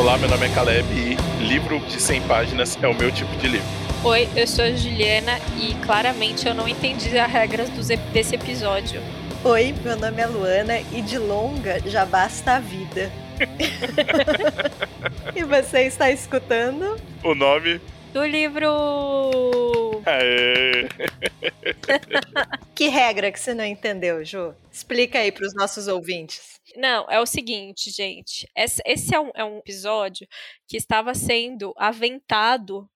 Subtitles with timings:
[0.00, 3.48] Olá, meu nome é Caleb e livro de 100 páginas é o meu tipo de
[3.48, 3.66] livro.
[4.02, 7.68] Oi, eu sou a Juliana e claramente eu não entendi as regras
[8.10, 9.02] desse episódio.
[9.44, 13.12] Oi, meu nome é Luana e de longa já basta a vida.
[15.36, 16.98] e você está escutando?
[17.22, 17.78] O nome
[18.14, 20.00] do livro.
[20.06, 20.88] Aê.
[22.74, 24.54] que regra que você não entendeu, Ju?
[24.72, 26.58] Explica aí para os nossos ouvintes.
[26.76, 28.48] Não, é o seguinte, gente.
[28.56, 30.26] Esse, é, um, é um episódio
[30.68, 32.88] que estava sendo aventado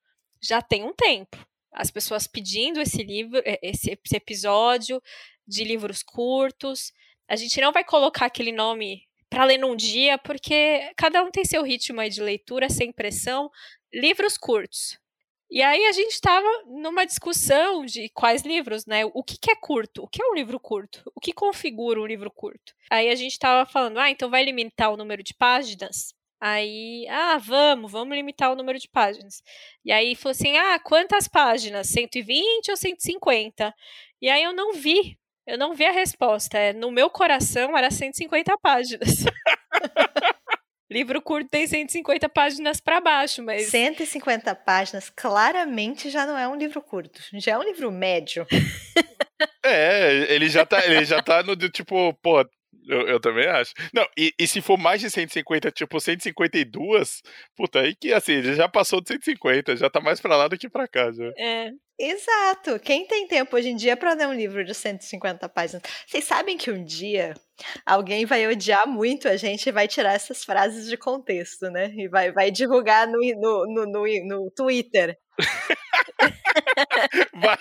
[0.42, 1.36] já tem um tempo.
[1.72, 5.02] As pessoas pedindo esse livro, esse, esse episódio
[5.46, 6.92] de livros curtos.
[7.28, 11.44] A gente não vai colocar aquele nome para ler num dia, porque cada um tem
[11.44, 13.50] seu ritmo aí de leitura, sem pressão.
[13.92, 14.98] Livros curtos.
[15.54, 19.04] E aí a gente estava numa discussão de quais livros, né?
[19.04, 20.02] O que, que, é curto?
[20.02, 21.00] O que é um livro curto?
[21.14, 22.74] O que configura um livro curto?
[22.90, 26.12] Aí a gente estava falando, ah, então vai limitar o número de páginas?
[26.40, 29.44] Aí, ah, vamos, vamos limitar o número de páginas.
[29.84, 31.86] E aí falou assim, ah, quantas páginas?
[31.86, 33.72] 120 ou 150?
[34.20, 36.72] E aí eu não vi, eu não vi a resposta.
[36.72, 39.22] No meu coração era 150 páginas.
[40.90, 43.66] Livro curto tem 150 páginas para baixo, mas.
[43.68, 47.20] 150 páginas claramente já não é um livro curto.
[47.34, 48.46] Já é um livro médio.
[49.64, 52.44] é, ele já tá, ele já tá no tipo, pô,
[52.88, 53.72] eu, eu, também acho.
[53.92, 57.22] Não, e, e, se for mais de 150, tipo 152,
[57.56, 60.68] puta, aí que assim, já passou de 150, já tá mais pra lá do que
[60.68, 61.30] pra cá, já.
[61.38, 61.70] É.
[61.98, 62.78] Exato.
[62.80, 65.82] Quem tem tempo hoje em dia para ler um livro de 150 páginas?
[66.06, 67.34] Vocês sabem que um dia
[67.86, 71.92] alguém vai odiar muito a gente e vai tirar essas frases de contexto, né?
[71.96, 75.16] E vai, vai divulgar no, no, no, no, no Twitter.
[77.40, 77.58] vai.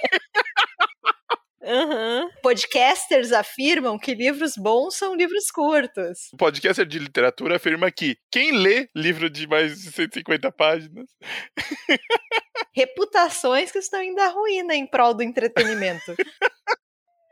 [1.63, 2.29] Uhum.
[2.41, 6.29] Podcasters afirmam que livros bons são livros curtos.
[6.33, 11.09] O podcaster de literatura afirma que quem lê livro de mais de 150 páginas.
[12.75, 16.13] Reputações que estão indo à ruína em prol do entretenimento.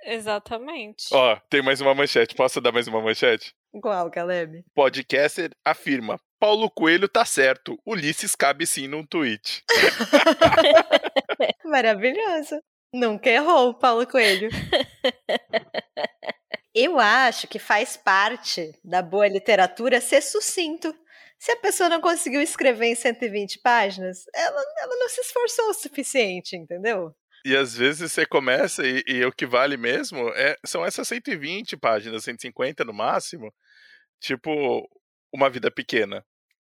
[0.03, 1.05] Exatamente.
[1.11, 2.33] Ó, tem mais uma manchete.
[2.33, 3.53] Posso dar mais uma manchete?
[3.81, 4.63] Qual, Caleb?
[4.73, 7.77] Podcaster afirma: Paulo Coelho tá certo.
[7.85, 9.63] Ulisses cabe sim num tweet.
[11.65, 12.61] Maravilhoso.
[12.93, 14.49] Nunca errou, Paulo Coelho.
[16.73, 20.93] Eu acho que faz parte da boa literatura ser sucinto.
[21.37, 25.73] Se a pessoa não conseguiu escrever em 120 páginas, ela, ela não se esforçou o
[25.73, 27.13] suficiente, entendeu?
[27.43, 31.75] E às vezes você começa e, e o que vale mesmo é, são essas 120
[31.75, 33.51] páginas, 150 no máximo,
[34.19, 34.87] tipo
[35.33, 36.23] Uma Vida Pequena.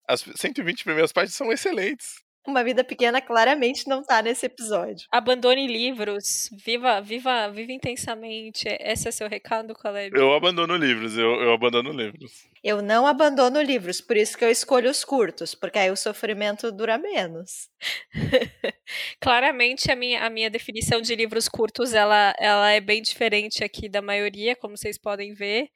[0.08, 2.25] As 120 primeiras páginas são excelentes.
[2.46, 5.06] Uma vida pequena claramente não tá nesse episódio.
[5.10, 8.64] Abandone livros, viva, viva, viva intensamente.
[8.80, 10.16] Esse é seu recado, Caleb?
[10.16, 12.46] Eu abandono livros, eu, eu abandono livros.
[12.62, 16.72] Eu não abandono livros, por isso que eu escolho os curtos, porque aí o sofrimento
[16.72, 17.68] dura menos.
[19.20, 23.88] Claramente a minha, a minha definição de livros curtos, ela, ela é bem diferente aqui
[23.88, 25.68] da maioria, como vocês podem ver.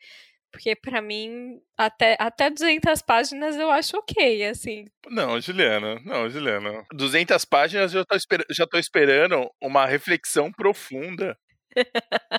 [0.50, 4.84] Porque para mim, até, até 200 páginas eu acho ok, assim.
[5.08, 6.84] Não, Juliana, não, Juliana.
[6.92, 11.36] 200 páginas eu tô esper já tô esperando uma reflexão profunda.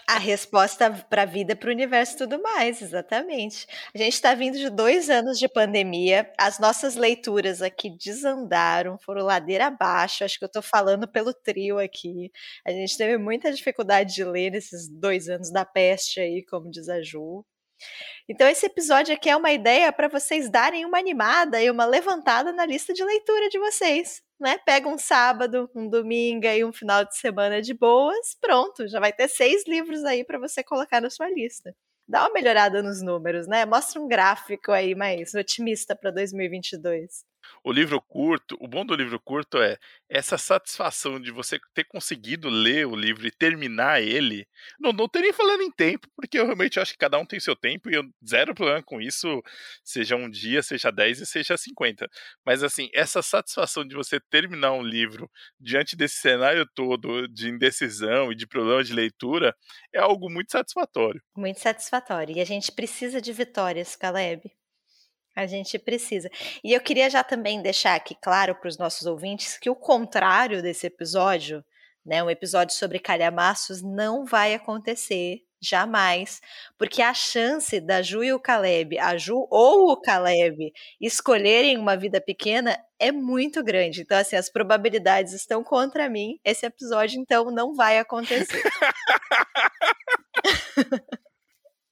[0.07, 3.65] A resposta para a vida, para o universo e tudo mais, exatamente.
[3.95, 9.23] A gente está vindo de dois anos de pandemia, as nossas leituras aqui desandaram, foram
[9.25, 10.23] ladeira abaixo.
[10.23, 12.29] Acho que eu estou falando pelo trio aqui.
[12.65, 16.89] A gente teve muita dificuldade de ler nesses dois anos da peste aí, como diz
[16.89, 17.45] a Ju.
[18.29, 22.51] Então, esse episódio aqui é uma ideia para vocês darem uma animada e uma levantada
[22.51, 24.21] na lista de leitura de vocês.
[24.39, 24.57] Né?
[24.65, 29.13] Pega um sábado, um domingo e um final de semana de boas, pronto, já vai
[29.13, 31.75] ter seis livros aí para você colocar na sua lista.
[32.07, 33.65] Dá uma melhorada nos números, né?
[33.65, 37.30] Mostra um gráfico aí mais otimista para 2022
[37.63, 39.77] o livro curto, o bom do livro curto é
[40.09, 44.47] essa satisfação de você ter conseguido ler o livro e terminar ele.
[44.79, 47.55] Não, não nem falando em tempo, porque eu realmente acho que cada um tem seu
[47.55, 49.41] tempo e eu zero problema com isso,
[49.83, 52.09] seja um dia, seja 10 e seja 50.
[52.45, 55.29] Mas assim, essa satisfação de você terminar um livro
[55.59, 59.55] diante desse cenário todo de indecisão e de problema de leitura
[59.93, 61.21] é algo muito satisfatório.
[61.35, 62.35] Muito satisfatório.
[62.35, 64.60] E a gente precisa de vitórias, Caleb.
[65.35, 66.29] A gente precisa.
[66.63, 70.61] E eu queria já também deixar aqui claro para os nossos ouvintes que o contrário
[70.61, 71.63] desse episódio,
[72.05, 76.41] né, um episódio sobre calhamaços, não vai acontecer jamais,
[76.77, 81.95] porque a chance da Ju e o Caleb, a Ju ou o Caleb, escolherem uma
[81.95, 84.01] vida pequena é muito grande.
[84.01, 86.39] Então, assim, as probabilidades estão contra mim.
[86.43, 88.63] Esse episódio, então, não vai acontecer.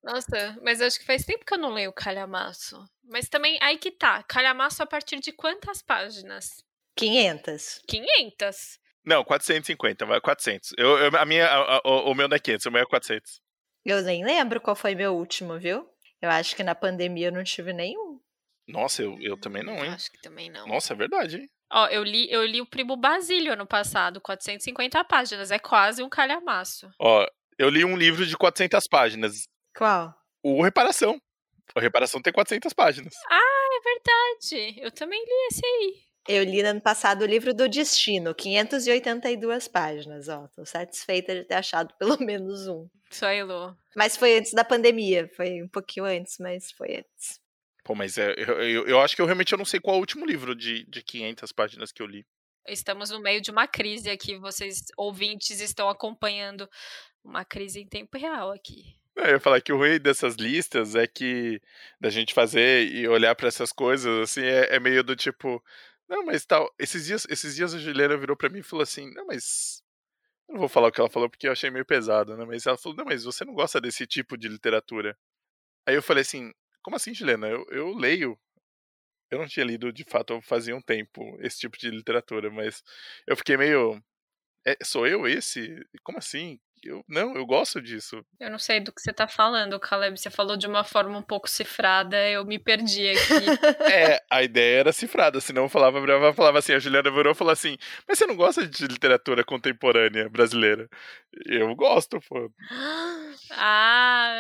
[0.04, 2.84] Nossa, mas acho que faz tempo que eu não leio Calhamaço.
[3.04, 4.24] Mas também, aí que tá.
[4.24, 6.63] Calhamaço a partir de quantas páginas?
[6.96, 7.81] 500.
[7.88, 8.80] 500.
[9.06, 10.74] Não, 450, vai 400.
[10.78, 13.42] Eu, eu, a minha, a, a, o meu não é 500, o meu é 400.
[13.86, 15.88] Eu nem lembro qual foi meu último, viu?
[16.22, 18.19] Eu acho que na pandemia eu não tive nenhum.
[18.68, 19.92] Nossa, eu, eu também não, hein?
[19.92, 20.68] Acho que também não.
[20.68, 21.50] Nossa, é verdade, hein?
[21.72, 25.52] Ó, eu li, eu li o Primo Basílio ano passado, 450 páginas.
[25.52, 26.90] É quase um calhamaço.
[27.00, 27.25] Ó,
[27.57, 29.48] eu li um livro de 400 páginas.
[29.80, 30.14] Qual?
[30.44, 31.22] O Reparação.
[31.74, 33.14] O Reparação tem 400 páginas.
[33.30, 34.81] Ah, é verdade.
[34.81, 36.04] Eu também li esse aí.
[36.28, 40.50] Eu li no ano passado o livro do Destino, 582 páginas, ó.
[40.50, 42.90] Tô satisfeita de ter achado pelo menos um.
[43.22, 43.74] Aí, Lu.
[43.96, 47.40] Mas foi antes da pandemia, foi um pouquinho antes, mas foi antes.
[47.86, 49.98] Pô, mas é, eu, eu, eu acho que eu realmente eu não sei qual é
[49.98, 52.26] o último livro de, de 500 páginas que eu li.
[52.68, 56.70] Estamos no meio de uma crise aqui, vocês ouvintes estão acompanhando
[57.24, 58.99] uma crise em tempo real aqui.
[59.25, 61.62] Eu ia falar que o ruim dessas listas é que
[62.00, 65.63] da gente fazer e olhar para essas coisas assim é, é meio do tipo,
[66.10, 66.74] não, mas tal.
[66.80, 69.83] Esses dias, esses dias a Juliana virou para mim e falou assim: Não, mas.
[70.48, 72.45] Eu não vou falar o que ela falou porque eu achei meio pesado, né?
[72.45, 75.18] Mas ela falou: Não, mas você não gosta desse tipo de literatura.
[75.88, 77.48] Aí eu falei assim: Como assim, Juliana?
[77.50, 78.39] Eu, eu leio.
[79.31, 82.83] Eu não tinha lido de fato fazia um tempo esse tipo de literatura, mas
[83.27, 84.04] eu fiquei meio.
[84.66, 85.86] É, sou eu esse?
[86.04, 86.60] Como assim?
[86.84, 88.24] Eu, não, eu gosto disso.
[88.40, 90.18] Eu não sei do que você tá falando, Caleb.
[90.18, 93.20] Você falou de uma forma um pouco cifrada, eu me perdi aqui.
[93.92, 97.36] é, a ideia era cifrada, senão eu falava, eu falava assim, a Juliana virou e
[97.36, 97.78] falou assim,
[98.08, 100.90] mas você não gosta de literatura contemporânea brasileira?
[101.46, 102.52] Eu gosto, pô.
[103.52, 104.31] Ah!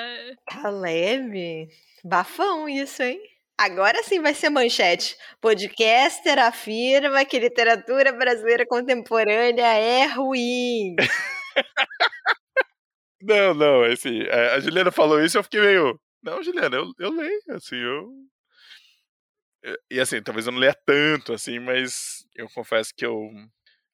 [0.47, 1.67] Caleb,
[2.03, 3.19] bafão isso, hein?
[3.59, 5.17] Agora sim vai ser manchete.
[5.41, 10.95] Podcaster afirma que literatura brasileira contemporânea é ruim.
[13.21, 15.99] não, não, assim, a Juliana falou isso eu fiquei meio.
[16.21, 18.09] Não, Juliana, eu, eu leio, assim, eu.
[19.91, 23.13] E assim, talvez eu não leia tanto, assim, mas eu confesso que eu.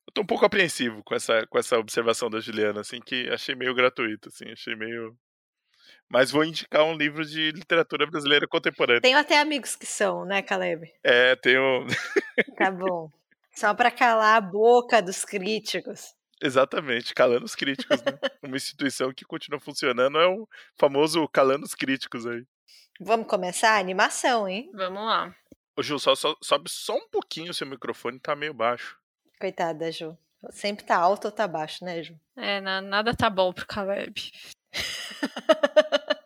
[0.08, 3.56] Eu tô um pouco apreensivo com essa, com essa observação da Juliana, assim, que achei
[3.56, 5.16] meio gratuito, assim, achei meio.
[6.10, 9.02] Mas vou indicar um livro de literatura brasileira contemporânea.
[9.02, 10.92] Tenho até amigos que são, né, Caleb?
[11.04, 11.86] É, tenho.
[12.58, 13.10] Tá bom.
[13.52, 16.15] Só para calar a boca dos críticos.
[16.42, 18.12] Exatamente, calando os críticos, né?
[18.44, 20.48] Uma instituição que continua funcionando é o
[20.78, 22.46] famoso calando os críticos aí.
[23.00, 24.70] Vamos começar a animação, hein?
[24.74, 25.36] Vamos lá.
[25.78, 28.98] Ô, Ju, só, só, sobe só um pouquinho o seu microfone, tá meio baixo.
[29.40, 30.18] Coitada, Ju.
[30.52, 32.18] Sempre tá alto ou tá baixo, né, Ju?
[32.38, 34.32] É, na, nada tá bom pro Caleb.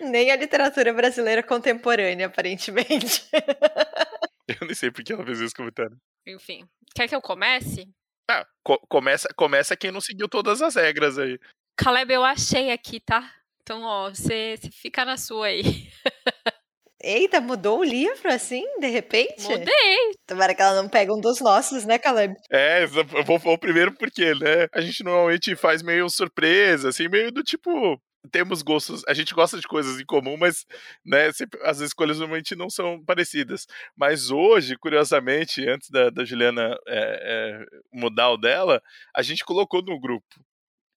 [0.00, 3.28] Nem a literatura brasileira contemporânea, aparentemente.
[4.48, 5.96] eu nem sei por que ela fez esse comentário.
[6.26, 7.88] Enfim, quer que eu comece?
[8.28, 11.38] Ah, co começa, começa quem não seguiu todas as regras aí.
[11.76, 13.30] Caleb, eu achei aqui, tá?
[13.62, 15.62] Então, ó, você, fica na sua aí.
[17.02, 19.42] Eita, mudou o livro assim, de repente?
[19.42, 20.12] Mudei.
[20.26, 22.34] Tomara que ela não pegue um dos nossos, né, Caleb?
[22.50, 24.66] É, eu vou, vou primeiro porque, né?
[24.72, 29.58] A gente normalmente faz meio surpresa, assim, meio do tipo temos gostos, a gente gosta
[29.58, 30.66] de coisas em comum, mas
[31.04, 33.66] né, sempre, as escolhas normalmente não são parecidas.
[33.96, 38.82] Mas hoje, curiosamente, antes da, da Juliana é, é, mudar o dela,
[39.14, 40.26] a gente colocou no grupo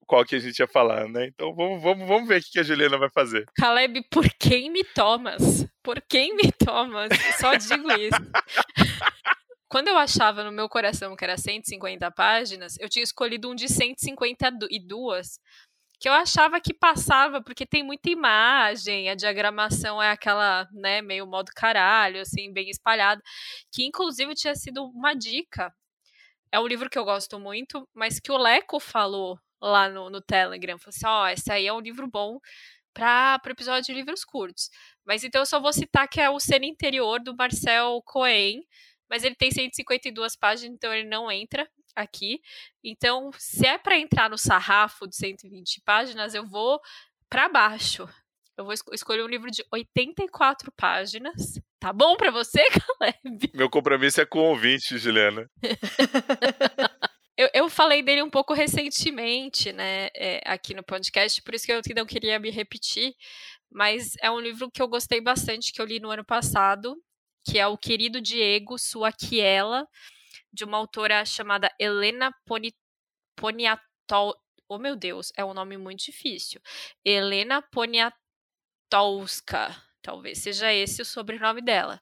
[0.09, 1.27] qual que a gente ia falar, né?
[1.27, 3.45] Então vamos, vamos, vamos ver o que a Juliana vai fazer.
[3.55, 5.67] Caleb, por quem me tomas?
[5.83, 7.09] Por quem me tomas?
[7.39, 8.19] Só digo isso.
[9.69, 13.69] Quando eu achava no meu coração que era 150 páginas, eu tinha escolhido um de
[13.69, 15.39] 152,
[15.99, 21.27] que eu achava que passava, porque tem muita imagem, a diagramação é aquela, né, meio
[21.27, 23.21] modo caralho, assim, bem espalhada,
[23.71, 25.73] que inclusive tinha sido uma dica.
[26.51, 30.21] É um livro que eu gosto muito, mas que o Leco falou lá no, no
[30.21, 30.77] Telegram.
[30.79, 32.39] Falou assim: ó, oh, esse aí é um livro bom
[32.93, 34.69] para o episódio de livros curtos.
[35.05, 38.61] Mas então eu só vou citar que é o Cena Interior do Marcel Cohen,
[39.09, 42.41] mas ele tem 152 páginas, então ele não entra aqui.
[42.83, 46.79] Então, se é para entrar no sarrafo de 120 páginas, eu vou
[47.29, 48.07] para baixo.
[48.57, 51.61] Eu vou escolher um livro de 84 páginas.
[51.79, 52.61] Tá bom para você,
[52.99, 53.51] Caleb?
[53.53, 55.49] Meu compromisso é com o ouvinte, Juliana.
[57.37, 61.71] eu, eu falei dele um pouco recentemente, né, é, aqui no podcast, por isso que
[61.71, 63.15] eu não queria me repetir.
[63.71, 66.97] Mas é um livro que eu gostei bastante, que eu li no ano passado,
[67.45, 69.87] que é O Querido Diego, Sua Quiela
[70.51, 72.73] de uma autora chamada Helena Poni,
[73.35, 74.35] Poniatol.
[74.67, 76.61] Oh, meu Deus, é um nome muito difícil.
[77.03, 78.15] Helena Poniatowska.
[80.01, 82.01] Talvez seja esse o sobrenome dela.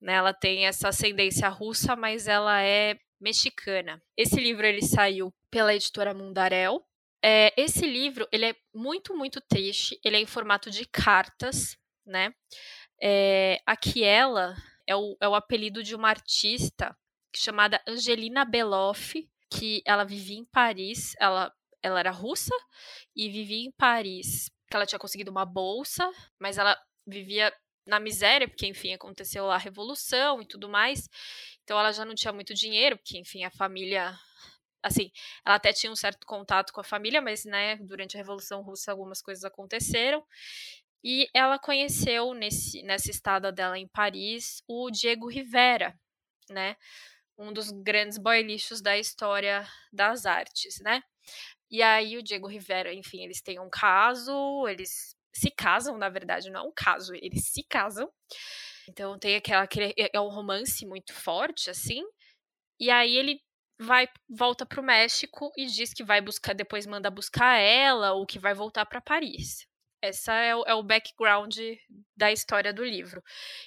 [0.00, 4.02] Né, ela tem essa ascendência russa, mas ela é mexicana.
[4.16, 6.84] Esse livro ele saiu pela editora Mundarel.
[7.24, 9.98] É, esse livro ele é muito, muito triste.
[10.04, 12.34] Ele é em formato de cartas, né?
[13.00, 13.60] É,
[14.86, 16.96] é o, é o apelido de uma artista
[17.34, 22.54] chamada Angelina Beloff, que ela vivia em Paris, ela, ela era russa
[23.14, 24.50] e vivia em Paris.
[24.70, 27.52] Ela tinha conseguido uma bolsa, mas ela vivia
[27.86, 31.08] na miséria, porque, enfim, aconteceu lá a revolução e tudo mais.
[31.64, 34.16] Então ela já não tinha muito dinheiro, porque, enfim, a família.
[34.82, 35.12] Assim,
[35.44, 38.90] ela até tinha um certo contato com a família, mas, né, durante a Revolução Russa
[38.90, 40.24] algumas coisas aconteceram.
[41.04, 45.98] E ela conheceu, nesse, nessa estada dela em Paris, o Diego Rivera,
[46.50, 46.76] né?
[47.42, 51.02] Um dos grandes boy lixos da história das artes, né?
[51.70, 56.50] E aí o Diego Rivera, enfim, eles têm um caso, eles se casam, na verdade,
[56.50, 58.08] não é um caso, eles se casam.
[58.88, 62.04] Então tem aquela aquele, é, é um romance muito forte assim.
[62.78, 63.40] E aí ele
[63.80, 68.26] vai volta para o México e diz que vai buscar, depois manda buscar ela ou
[68.26, 69.66] que vai voltar para Paris.
[70.02, 71.56] Essa é o, é o background
[72.16, 73.22] da história do livro.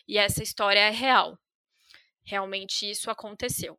[0.07, 1.37] E essa história é real.
[2.25, 3.77] Realmente isso aconteceu.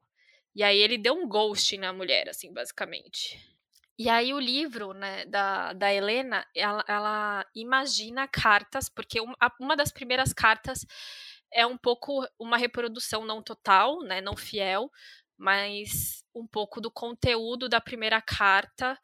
[0.55, 3.38] E aí ele deu um ghost na mulher, assim, basicamente.
[3.99, 9.19] E aí o livro né, da, da Helena, ela, ela imagina cartas, porque
[9.59, 10.87] uma, das primeiras cartas
[11.50, 14.91] é um pouco uma reprodução não total, né, não fiel,
[15.37, 18.99] mas um pouco do conteúdo da primeira carta.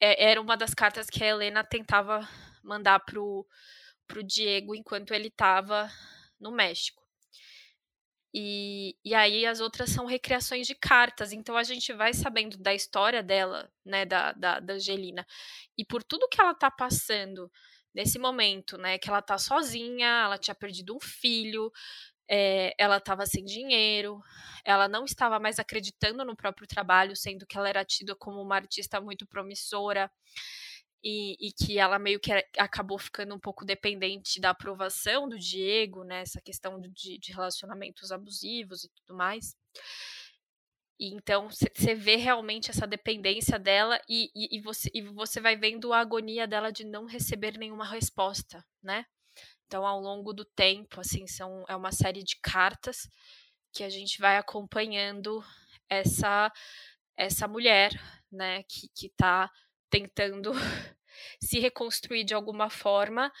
[0.00, 2.26] É, era uma das cartas que a Helena tentava
[2.62, 3.46] mandar pro,
[4.06, 5.90] pro Diego enquanto ele estava
[6.40, 7.09] no México.
[8.32, 11.32] E, e aí as outras são recriações de cartas.
[11.32, 15.26] Então a gente vai sabendo da história dela, né, da, da, da Angelina.
[15.76, 17.50] E por tudo que ela tá passando
[17.94, 21.72] nesse momento, né, que ela tá sozinha, ela tinha perdido um filho,
[22.28, 24.20] é, ela estava sem dinheiro,
[24.64, 28.54] ela não estava mais acreditando no próprio trabalho, sendo que ela era tida como uma
[28.54, 30.08] artista muito promissora
[31.02, 36.04] e, e, que ela meio que acabou ficando um pouco dependente da aprovação do Diego,
[36.04, 36.22] né?
[36.22, 39.56] Essa questão de, de relacionamentos abusivos e tudo mais.
[40.98, 45.56] E então você vê realmente essa dependência dela e, e, e, você, e você vai
[45.56, 49.06] vendo a agonia dela de não receber nenhuma resposta, né?
[49.66, 53.08] Então, ao longo do tempo, assim, são, é uma série de cartas
[53.72, 55.42] que a gente vai acompanhando
[55.88, 56.52] essa
[57.16, 57.92] essa mulher,
[58.32, 59.50] né, que, que tá
[59.90, 60.52] tentando
[61.42, 63.32] se reconstruir de alguma forma,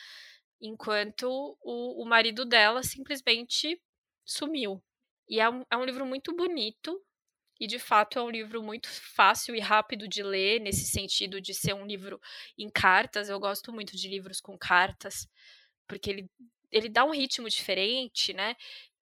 [0.60, 3.80] enquanto o, o marido dela simplesmente
[4.24, 4.82] sumiu.
[5.28, 7.00] E é um, é um livro muito bonito,
[7.60, 11.54] e de fato é um livro muito fácil e rápido de ler, nesse sentido de
[11.54, 12.18] ser um livro
[12.56, 13.28] em cartas.
[13.28, 15.28] Eu gosto muito de livros com cartas,
[15.86, 16.30] porque ele,
[16.72, 18.56] ele dá um ritmo diferente, né?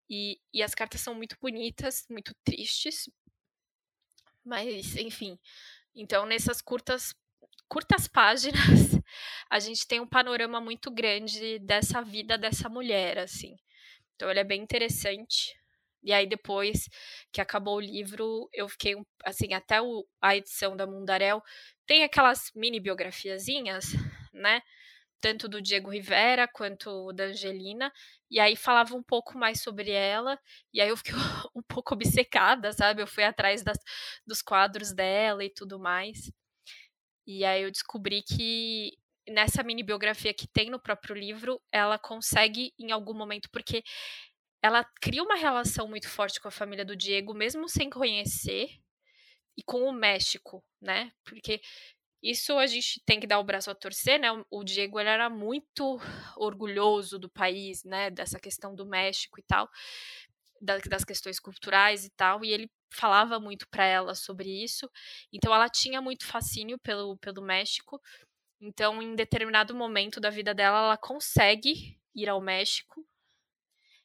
[0.09, 3.07] E, e as cartas são muito bonitas, muito tristes.
[4.43, 5.37] Mas, enfim.
[5.93, 7.13] Então, nessas curtas
[7.67, 8.59] curtas páginas,
[9.49, 13.55] a gente tem um panorama muito grande dessa vida dessa mulher, assim.
[14.15, 15.55] Então ele é bem interessante.
[16.03, 16.89] E aí depois
[17.31, 18.95] que acabou o livro, eu fiquei
[19.25, 21.41] assim, até o, a edição da Mundarel
[21.85, 23.87] tem aquelas mini biografiazinhas,
[24.33, 24.61] né?
[25.19, 27.91] Tanto do Diego Rivera quanto da Angelina.
[28.29, 30.39] E aí falava um pouco mais sobre ela.
[30.73, 31.13] E aí eu fiquei
[31.55, 33.01] um pouco obcecada, sabe?
[33.01, 33.77] Eu fui atrás das,
[34.25, 36.31] dos quadros dela e tudo mais.
[37.27, 42.73] E aí eu descobri que nessa mini biografia que tem no próprio livro, ela consegue
[42.79, 43.83] em algum momento, porque
[44.63, 48.69] ela cria uma relação muito forte com a família do Diego, mesmo sem conhecer,
[49.57, 51.11] e com o México, né?
[51.25, 51.59] Porque
[52.23, 54.27] isso a gente tem que dar o braço a torcer, né?
[54.49, 55.99] O Diego ele era muito
[56.37, 58.09] orgulhoso do país, né?
[58.09, 59.69] Dessa questão do México e tal
[60.61, 64.89] das questões culturais e tal, e ele falava muito para ela sobre isso.
[65.31, 68.01] Então ela tinha muito fascínio pelo, pelo México.
[68.59, 73.05] Então, em determinado momento da vida dela, ela consegue ir ao México.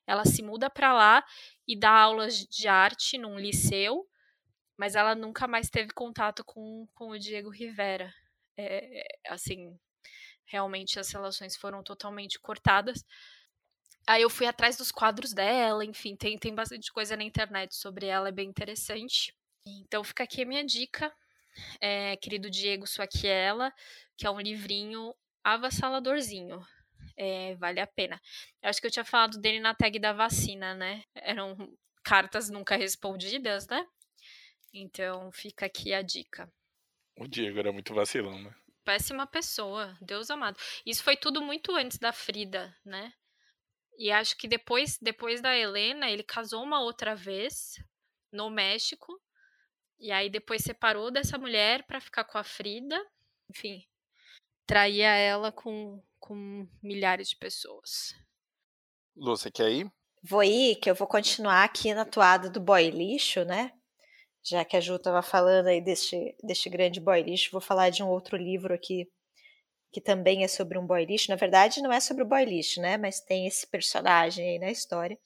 [0.06, 1.24] Ela se muda para lá
[1.66, 4.06] e dá aulas de arte num liceu,
[4.76, 8.12] mas ela nunca mais teve contato com, com o Diego Rivera.
[8.56, 9.78] É, assim,
[10.44, 13.04] realmente as relações foram totalmente cortadas.
[14.06, 18.06] Aí eu fui atrás dos quadros dela, enfim, tem, tem bastante coisa na internet sobre
[18.06, 19.35] ela, é bem interessante.
[19.64, 21.12] Então fica aqui a minha dica,
[21.80, 23.73] é, querido Diego Suaquiela,
[24.16, 26.61] que é um livrinho avassaladorzinho.
[27.16, 28.21] É, vale a pena.
[28.62, 31.02] Eu acho que eu tinha falado dele na tag da vacina, né?
[31.14, 31.56] Eram
[32.02, 33.87] cartas nunca respondidas, né?
[34.73, 36.50] Então fica aqui a dica.
[37.16, 38.54] O Diego era muito vacilão, né?
[38.85, 40.59] Péssima pessoa, Deus amado.
[40.85, 43.12] Isso foi tudo muito antes da Frida, né?
[43.99, 47.75] E acho que depois, depois da Helena, ele casou uma outra vez
[48.32, 49.20] no México.
[49.99, 52.99] E aí depois separou dessa mulher para ficar com a Frida.
[53.50, 53.87] Enfim,
[54.66, 58.14] traía ela com, com milhares de pessoas.
[59.14, 59.92] Lu, você quer ir?
[60.22, 63.72] Vou ir, que eu vou continuar aqui na toada do boy lixo, né?
[64.42, 68.02] Já que a Ju estava falando aí deste, deste grande boy lixo, vou falar de
[68.02, 69.08] um outro livro aqui
[69.92, 71.30] que também é sobre um boy lixo.
[71.30, 72.96] Na verdade, não é sobre o boy lixo, né?
[72.96, 75.18] Mas tem esse personagem aí na história.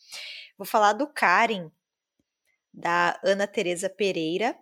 [0.58, 1.70] Vou falar do Karen,
[2.74, 4.58] da Ana Teresa Pereira,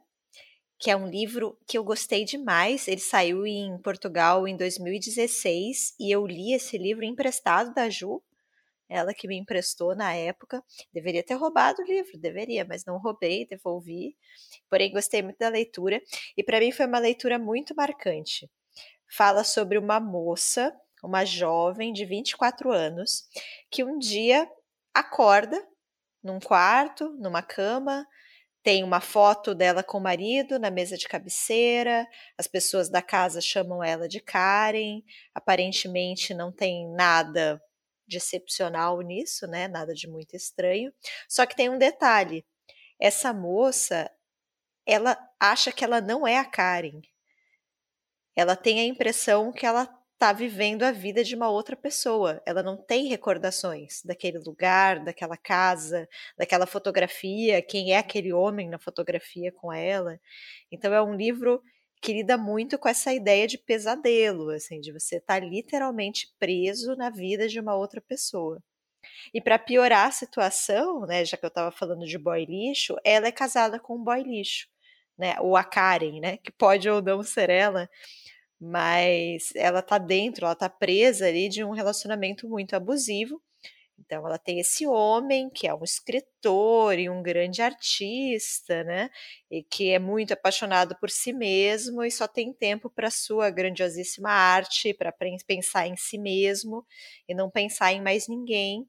[0.78, 2.87] que é um livro que eu gostei demais.
[2.87, 8.23] Ele saiu em Portugal em 2016 e eu li esse livro emprestado da Ju,
[8.88, 10.62] ela que me emprestou na época.
[10.92, 14.16] Deveria ter roubado o livro, deveria, mas não roubei, devolvi.
[14.68, 16.02] Porém, gostei muito da leitura
[16.37, 18.50] e para mim foi uma leitura muito marcante
[19.08, 23.28] fala sobre uma moça, uma jovem de 24 anos,
[23.70, 24.49] que um dia
[24.92, 25.62] acorda
[26.23, 28.06] num quarto, numa cama,
[28.62, 32.08] tem uma foto dela com o marido na mesa de cabeceira,
[32.38, 35.02] as pessoas da casa chamam ela de Karen,
[35.34, 37.62] aparentemente não tem nada
[38.06, 39.68] de excepcional nisso, né?
[39.68, 40.92] Nada de muito estranho.
[41.28, 42.44] Só que tem um detalhe:
[42.99, 44.11] essa moça,
[44.87, 47.02] ela acha que ela não é a Karen
[48.36, 52.40] ela tem a impressão que ela está vivendo a vida de uma outra pessoa.
[52.46, 58.78] Ela não tem recordações daquele lugar, daquela casa, daquela fotografia, quem é aquele homem na
[58.78, 60.18] fotografia com ela.
[60.72, 61.62] Então é um livro
[62.00, 66.94] que lida muito com essa ideia de pesadelo, assim, de você estar tá literalmente preso
[66.96, 68.62] na vida de uma outra pessoa.
[69.32, 73.26] E para piorar a situação, né, já que eu estava falando de boy lixo, ela
[73.26, 74.68] é casada com um boy lixo,
[75.18, 77.88] né, ou a Karen, né, que pode ou não ser ela,
[78.61, 83.40] mas ela tá dentro, ela tá presa ali de um relacionamento muito abusivo.
[83.99, 89.09] Então ela tem esse homem que é um escritor e um grande artista, né?
[89.50, 94.30] E que é muito apaixonado por si mesmo e só tem tempo para sua grandiosíssima
[94.30, 95.12] arte, para
[95.47, 96.85] pensar em si mesmo
[97.28, 98.86] e não pensar em mais ninguém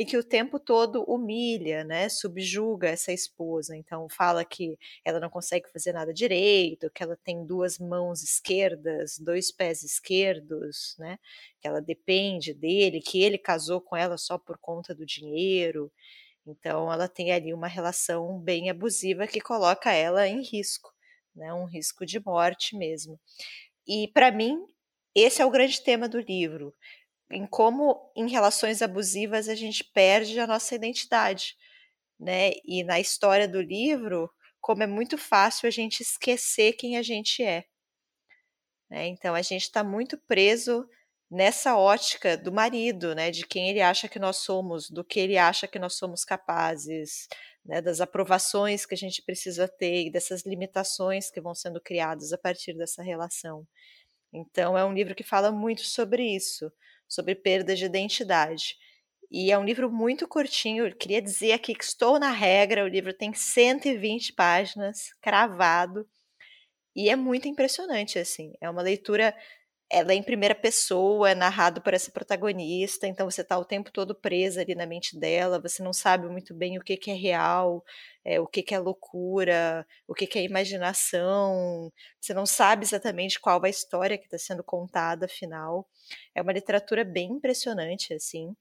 [0.00, 3.76] e que o tempo todo humilha, né, subjuga essa esposa.
[3.76, 9.18] Então fala que ela não consegue fazer nada direito, que ela tem duas mãos esquerdas,
[9.18, 11.18] dois pés esquerdos, né,
[11.60, 15.92] que ela depende dele, que ele casou com ela só por conta do dinheiro.
[16.46, 20.90] Então ela tem ali uma relação bem abusiva que coloca ela em risco,
[21.36, 23.20] né, um risco de morte mesmo.
[23.86, 24.56] E para mim
[25.14, 26.72] esse é o grande tema do livro
[27.30, 31.56] em como em relações abusivas a gente perde a nossa identidade,
[32.18, 32.50] né?
[32.64, 37.42] E na história do livro, como é muito fácil a gente esquecer quem a gente
[37.42, 37.64] é.
[38.90, 39.06] Né?
[39.06, 40.86] Então a gente está muito preso
[41.30, 43.30] nessa ótica do marido, né?
[43.30, 47.28] De quem ele acha que nós somos, do que ele acha que nós somos capazes,
[47.64, 47.80] né?
[47.80, 52.38] Das aprovações que a gente precisa ter e dessas limitações que vão sendo criadas a
[52.38, 53.66] partir dessa relação.
[54.32, 56.72] Então é um livro que fala muito sobre isso
[57.10, 58.76] sobre perda de identidade.
[59.30, 60.86] E é um livro muito curtinho.
[60.86, 62.84] Eu queria dizer aqui que estou na regra.
[62.84, 66.08] O livro tem 120 páginas, cravado.
[66.94, 68.52] E é muito impressionante, assim.
[68.60, 69.36] É uma leitura
[69.90, 73.90] ela é em primeira pessoa, é narrado por essa protagonista, então você está o tempo
[73.90, 77.14] todo presa ali na mente dela, você não sabe muito bem o que, que é
[77.14, 77.84] real,
[78.24, 83.40] é, o que, que é loucura, o que, que é imaginação, você não sabe exatamente
[83.40, 85.88] qual é a história que está sendo contada, afinal.
[86.34, 88.54] É uma literatura bem impressionante, assim.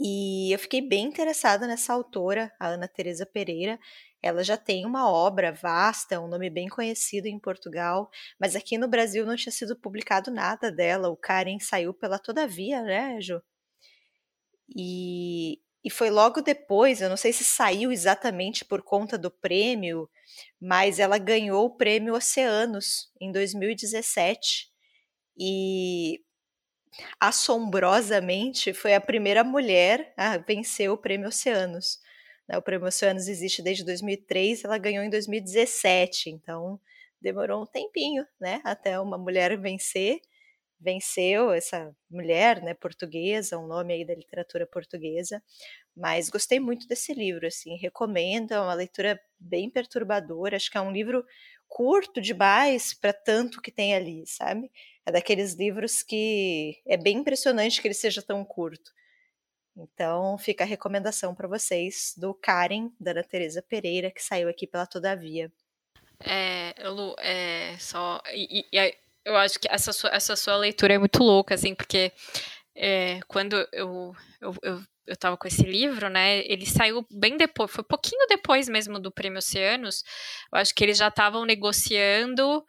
[0.00, 3.78] E eu fiquei bem interessada nessa autora, a Ana Teresa Pereira
[4.22, 8.88] ela já tem uma obra vasta, um nome bem conhecido em Portugal, mas aqui no
[8.88, 11.08] Brasil não tinha sido publicado nada dela.
[11.08, 13.40] O Karen saiu pela Todavia, né, Ju?
[14.76, 20.08] E, e foi logo depois, eu não sei se saiu exatamente por conta do prêmio,
[20.60, 24.68] mas ela ganhou o prêmio Oceanos em 2017.
[25.38, 26.20] E
[27.18, 32.00] assombrosamente foi a primeira mulher a vencer o prêmio Oceanos.
[32.48, 36.80] Né, o Prêmio Oceanos existe desde 2003, ela ganhou em 2017, então
[37.20, 40.20] demorou um tempinho, né, até uma mulher vencer.
[40.80, 45.42] Venceu essa mulher, né, portuguesa, um nome aí da literatura portuguesa,
[45.96, 50.80] mas gostei muito desse livro, assim, recomendo, é uma leitura bem perturbadora, acho que é
[50.80, 51.24] um livro
[51.70, 54.70] curto demais para tanto que tem ali, sabe?
[55.06, 58.90] É daqueles livros que é bem impressionante que ele seja tão curto.
[59.76, 64.66] Então, fica a recomendação para vocês do Karen, da Ana Teresa Pereira, que saiu aqui
[64.66, 65.50] pela Todavia.
[66.18, 68.20] É, Lu, é só.
[68.34, 72.12] E, e, eu acho que essa sua, essa sua leitura é muito louca, assim, porque
[72.76, 77.70] é, quando eu, eu, eu, eu tava com esse livro, né, ele saiu bem depois,
[77.70, 80.02] foi pouquinho depois mesmo do Prêmio Oceanos,
[80.52, 82.64] eu acho que eles já estavam negociando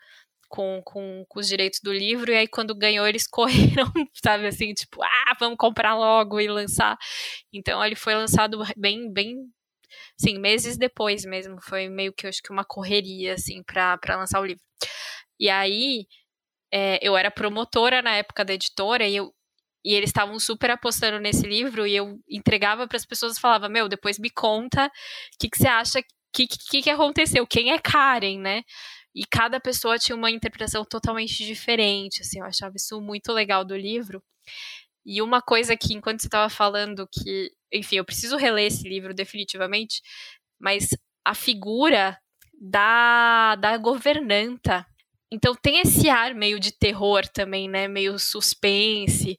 [0.49, 3.91] com, com, com, os direitos do livro, e aí quando ganhou eles correram,
[4.23, 6.97] sabe, assim, tipo, ah, vamos comprar logo e lançar.
[7.53, 9.37] Então ele foi lançado bem, bem,
[10.19, 14.41] sim, meses depois mesmo, foi meio que, eu acho que uma correria, assim, para lançar
[14.41, 14.61] o livro.
[15.39, 16.05] E aí,
[16.71, 19.33] é, eu era promotora na época da editora, e eu
[19.83, 23.69] e eles estavam super apostando nesse livro e eu entregava para as pessoas e falava:
[23.69, 24.89] Meu, depois me conta o
[25.39, 28.63] que, que você acha, o que, que, que aconteceu, quem é Karen, né?
[29.13, 33.75] E cada pessoa tinha uma interpretação totalmente diferente, assim, eu achava isso muito legal do
[33.75, 34.23] livro.
[35.05, 39.13] E uma coisa que, enquanto você estava falando, que, enfim, eu preciso reler esse livro
[39.13, 40.01] definitivamente,
[40.59, 40.89] mas
[41.25, 42.17] a figura
[42.61, 44.85] da, da governanta.
[45.31, 47.87] Então tem esse ar meio de terror também, né?
[47.87, 49.37] Meio suspense,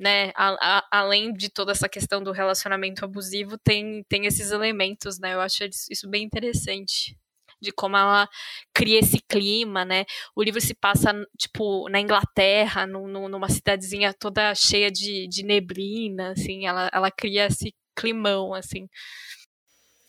[0.00, 0.32] né?
[0.34, 5.34] A, a, além de toda essa questão do relacionamento abusivo, tem, tem esses elementos, né?
[5.34, 7.16] Eu acho isso bem interessante
[7.60, 8.28] de como ela
[8.74, 10.04] cria esse clima, né?
[10.34, 15.44] O livro se passa, tipo, na Inglaterra, no, no, numa cidadezinha toda cheia de, de
[15.44, 18.88] neblina, assim, ela, ela cria esse climão, assim.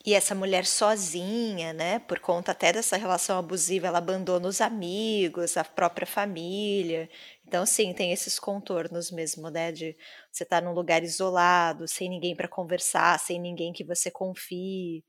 [0.03, 5.57] E essa mulher sozinha, né, por conta até dessa relação abusiva, ela abandona os amigos,
[5.57, 7.07] a própria família.
[7.51, 9.93] Então, sim, tem esses contornos mesmo, né, de
[10.31, 15.03] você estar tá num lugar isolado, sem ninguém para conversar, sem ninguém que você confie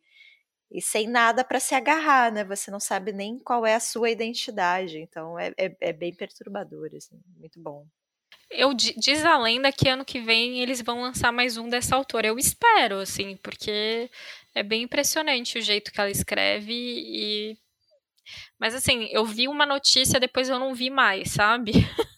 [0.68, 2.42] e sem nada para se agarrar, né?
[2.42, 4.98] Você não sabe nem qual é a sua identidade.
[4.98, 7.86] Então é, é, é bem perturbador, assim, muito bom.
[8.50, 12.26] Eu diz a lenda que ano que vem eles vão lançar mais um dessa autora.
[12.26, 14.10] Eu espero, assim, porque
[14.52, 17.56] é bem impressionante o jeito que ela escreve e
[18.58, 21.72] mas assim, eu vi uma notícia, depois eu não vi mais, sabe?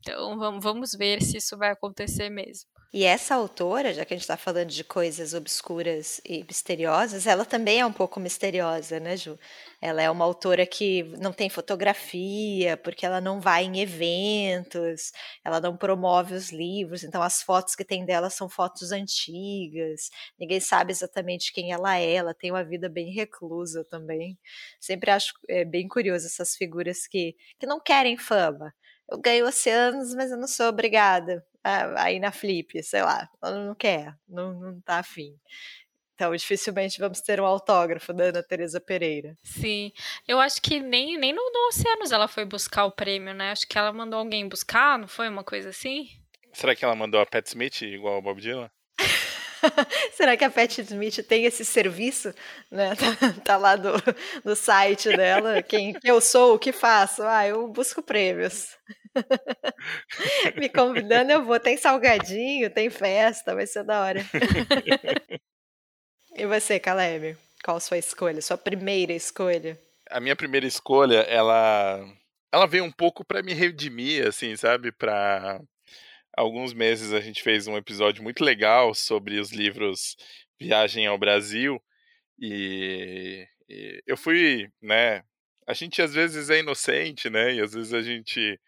[0.00, 2.68] então vamos, vamos ver se isso vai acontecer mesmo.
[2.90, 7.44] E essa autora, já que a gente está falando de coisas obscuras e misteriosas, ela
[7.44, 9.38] também é um pouco misteriosa, né, Ju?
[9.78, 15.12] Ela é uma autora que não tem fotografia, porque ela não vai em eventos,
[15.44, 20.08] ela não promove os livros, então as fotos que tem dela são fotos antigas,
[20.40, 24.38] ninguém sabe exatamente quem ela é, ela tem uma vida bem reclusa também.
[24.80, 28.72] Sempre acho é, bem curioso essas figuras que, que não querem fama.
[29.10, 31.44] Eu ganho oceanos, mas eu não sou obrigada
[31.96, 35.36] aí na Flip, sei lá, ela não quer, não, não tá afim.
[36.14, 39.36] Então, dificilmente vamos ter um autógrafo da Ana Teresa Pereira.
[39.42, 39.92] Sim,
[40.26, 43.52] eu acho que nem, nem no, no Oceanos ela foi buscar o prêmio, né?
[43.52, 46.08] Acho que ela mandou alguém buscar, não foi uma coisa assim?
[46.52, 48.68] Será que ela mandou a Pat Smith igual o Bob Dylan?
[50.12, 52.34] Será que a Pat Smith tem esse serviço?
[52.70, 52.92] Né?
[53.18, 53.92] Tá, tá lá do,
[54.44, 55.62] no site dela.
[55.62, 57.22] Quem eu sou, o que faço?
[57.22, 58.76] Ah, eu busco prêmios.
[60.56, 61.58] Me convidando, eu vou.
[61.58, 64.24] Tem salgadinho, tem festa, vai ser da hora.
[66.34, 67.36] e você, Caleb?
[67.64, 68.40] Qual sua escolha?
[68.40, 69.78] Sua primeira escolha?
[70.10, 72.04] A minha primeira escolha, ela
[72.52, 74.90] ela veio um pouco para me redimir, assim, sabe?
[76.38, 80.16] Alguns meses a gente fez um episódio muito legal sobre os livros
[80.60, 81.82] Viagem ao Brasil
[82.38, 85.22] e, e eu fui, né?
[85.66, 87.54] A gente às vezes é inocente, né?
[87.54, 88.58] E às vezes a gente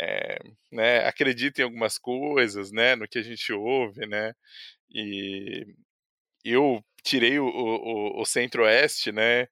[0.00, 0.38] é,
[0.72, 4.34] né, acredita em algumas coisas, né, no que a gente ouve, né,
[4.90, 5.64] e
[6.44, 9.46] eu tirei o, o, o Centro-Oeste, né,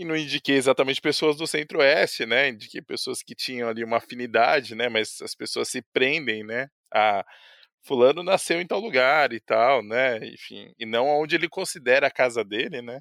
[0.00, 4.74] e não indiquei exatamente pessoas do Centro-Oeste, né, indiquei pessoas que tinham ali uma afinidade,
[4.74, 7.24] né, mas as pessoas se prendem, né, a
[7.82, 12.10] fulano nasceu em tal lugar e tal, né, enfim, e não onde ele considera a
[12.10, 13.00] casa dele, né,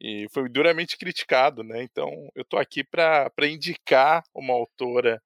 [0.00, 1.82] e foi duramente criticado, né?
[1.82, 5.20] Então eu tô aqui para indicar uma autora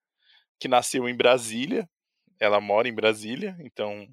[0.60, 1.88] que nasceu em Brasília,
[2.40, 4.06] ela mora em Brasília, então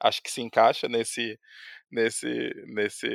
[0.00, 1.38] acho que se encaixa nesse
[1.94, 2.26] nesse
[2.66, 3.08] nesse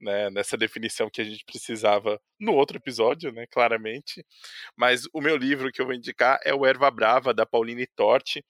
[0.00, 4.24] né, nessa definição que a gente precisava no outro episódio, né, claramente.
[4.76, 8.44] Mas o meu livro que eu vou indicar é o Erva Brava da Pauline Torti.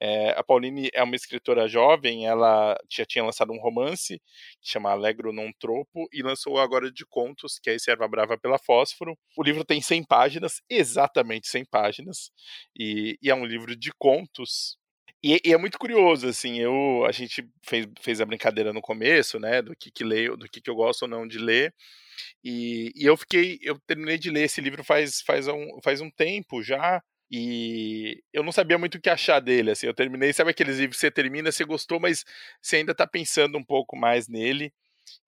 [0.00, 4.20] É, a Pauline é uma escritora jovem, ela já tinha lançado um romance
[4.62, 8.38] que chama Alegro Non Tropo e lançou agora de contos, que é esse Erva Brava
[8.38, 9.18] pela Fósforo.
[9.36, 12.30] O livro tem 100 páginas, exatamente 100 páginas,
[12.78, 14.77] e, e é um livro de contos.
[15.22, 19.40] E, e, é muito curioso, assim, eu, a gente fez, fez a brincadeira no começo,
[19.40, 21.74] né, do que, que leio, do que, que eu gosto ou não de ler,
[22.44, 26.10] e, e eu fiquei, eu terminei de ler esse livro faz, faz, um, faz um
[26.10, 30.50] tempo já, e eu não sabia muito o que achar dele, assim, eu terminei, sabe
[30.52, 32.24] aqueles livros que você termina, você gostou, mas
[32.62, 34.72] você ainda tá pensando um pouco mais nele,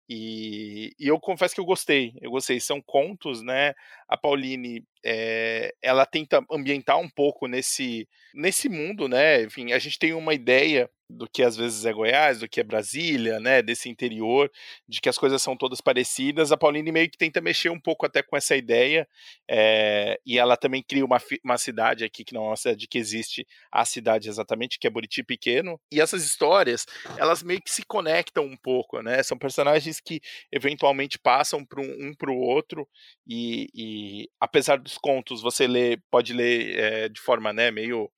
[0.09, 3.75] e, e, eu confesso que eu gostei, eu gostei, são contos, né,
[4.09, 9.43] a Pauline é, ela tenta ambientar um pouco nesse, nesse mundo, né?
[9.43, 12.65] Enfim, a gente tem uma ideia do que às vezes é Goiás, do que é
[12.65, 14.51] Brasília, né, desse interior,
[14.89, 16.53] de que as coisas são todas parecidas.
[16.53, 19.09] A Pauline meio que tenta mexer um pouco até com essa ideia,
[19.49, 22.99] é, e ela também cria uma, uma cidade aqui, que não é uma cidade que
[22.99, 26.87] existe a cidade exatamente, que é Buriti Pequeno, e essas histórias,
[27.17, 30.21] elas meio que se conectam um pouco, né, são personagens que
[30.53, 32.89] eventualmente passam para um, um para o outro,
[33.27, 38.11] e, e, apesar dos contos, você lê, pode ler é, de forma, né, meio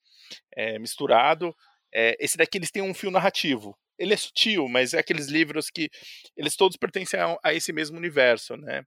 [0.56, 1.54] é, misturado,
[1.94, 3.76] é, esse daqui eles têm um fio narrativo.
[3.98, 5.90] Ele é sutil, mas é aqueles livros que
[6.36, 8.82] eles todos pertencem a, esse mesmo universo, né?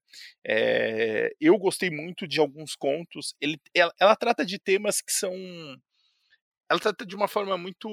[1.40, 3.36] Eu gostei muito de alguns contos.
[3.40, 5.32] Ele, ela, ela trata de temas que são,
[6.70, 7.88] ela trata de uma forma muito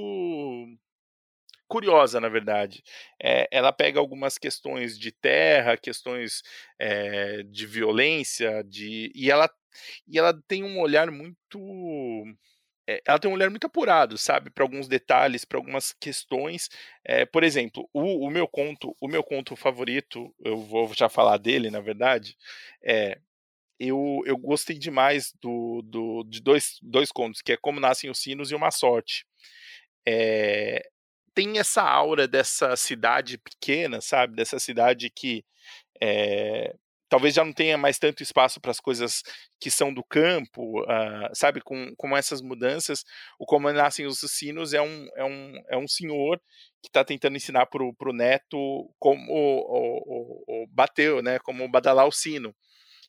[1.72, 2.82] curiosa, na verdade.
[3.22, 6.42] É, ela pega algumas questões de terra, questões
[6.78, 9.48] é, de violência, de e ela
[10.06, 12.24] e ela tem um olhar muito
[12.88, 16.68] é, ela tem um olhar muito apurado, sabe, para alguns detalhes, para algumas questões.
[17.04, 21.38] É, por exemplo, o, o, meu conto, o meu conto favorito, eu vou já falar
[21.38, 22.36] dele, na verdade,
[22.84, 23.18] é
[23.78, 28.18] eu, eu gostei demais do, do, de dois, dois contos, que é Como Nascem os
[28.20, 29.26] Sinos e Uma Sorte.
[30.06, 30.88] É,
[31.34, 34.36] tem essa aura dessa cidade pequena, sabe?
[34.36, 35.44] Dessa cidade que
[36.00, 36.74] é,
[37.12, 39.22] talvez já não tenha mais tanto espaço para as coisas
[39.60, 43.04] que são do campo, uh, sabe, com, com essas mudanças,
[43.38, 46.40] o Como Nascem os Sinos é um, é um, é um senhor
[46.82, 52.06] que está tentando ensinar para o neto como o, o, o, bateu, né, como badalar
[52.06, 52.54] o sino,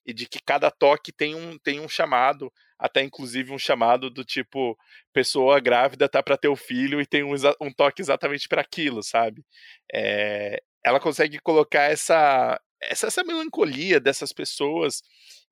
[0.06, 4.26] e de que cada toque tem um, tem um chamado, até inclusive um chamado do
[4.26, 4.78] tipo,
[5.14, 9.02] pessoa grávida tá para ter o filho e tem um, um toque exatamente para aquilo,
[9.02, 9.46] sabe?
[9.94, 15.02] É, ela consegue colocar essa, essa, essa melancolia dessas pessoas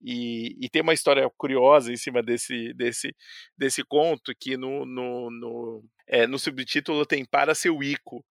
[0.04, 3.16] e, e, tem uma história curiosa em cima desse, desse,
[3.58, 8.26] desse conto que no, no, no, é, no subtítulo tem Para Seu Ico.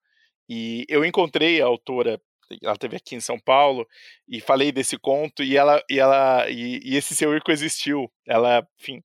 [0.49, 2.21] E eu encontrei a autora,
[2.63, 3.87] ela esteve aqui em São Paulo,
[4.29, 8.11] e falei desse conto, e ela e ela e, e esse seu Ico existiu.
[8.27, 9.01] Ela, enfim,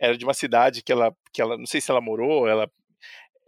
[0.00, 2.68] era de uma cidade que ela, que ela não sei se ela morou, ela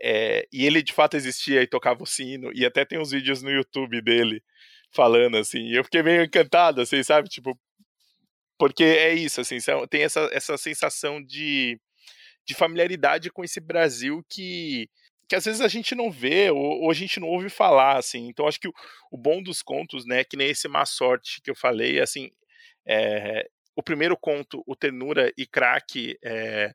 [0.02, 3.42] é, e ele de fato existia e tocava o sino, e até tem uns vídeos
[3.42, 4.42] no YouTube dele
[4.92, 5.60] falando, assim.
[5.60, 7.28] E eu fiquei meio encantado, assim, sabe?
[7.28, 7.58] Tipo,
[8.58, 9.56] porque é isso, assim,
[9.88, 11.80] tem essa, essa sensação de,
[12.44, 14.86] de familiaridade com esse Brasil que,
[15.26, 18.28] que às vezes a gente não vê ou, ou a gente não ouve falar, assim.
[18.28, 18.72] Então, acho que o,
[19.10, 22.30] o, bom dos contos, né, que nem esse Má Sorte que eu falei, assim,
[22.86, 26.74] é, o primeiro conto, o Ternura e Crack, é,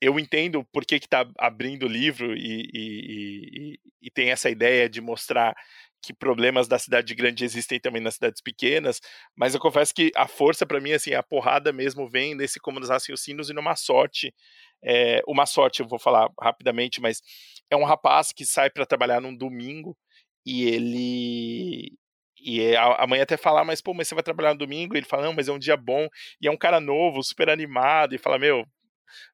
[0.00, 4.88] eu entendo por que está abrindo o livro e, e, e, e, tem essa ideia
[4.88, 5.54] de mostrar
[6.02, 9.00] que problemas da cidade grande existem também nas cidades pequenas,
[9.36, 12.80] mas eu confesso que a força para mim, assim, a porrada mesmo vem nesse como
[12.80, 14.32] nos raciocínios e numa sorte.
[14.82, 17.20] É, uma sorte, eu vou falar rapidamente, mas
[17.70, 19.96] é um rapaz que sai para trabalhar num domingo
[20.46, 21.98] e ele
[22.40, 24.96] e a, mãe até fala, mas pô, mas você vai trabalhar no domingo?
[24.96, 26.08] Ele fala, não, mas é um dia bom.
[26.40, 28.64] E é um cara novo, super animado, e fala, meu,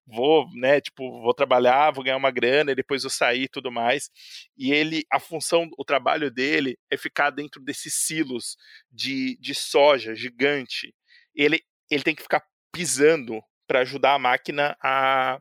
[0.07, 3.71] vou, né, tipo, vou trabalhar, vou ganhar uma grana, e depois vou sair e tudo
[3.71, 4.11] mais.
[4.57, 8.57] E ele, a função, o trabalho dele é ficar dentro desses silos
[8.91, 10.95] de, de soja gigante.
[11.35, 11.61] Ele,
[11.91, 15.39] ele tem que ficar pisando para ajudar a máquina a,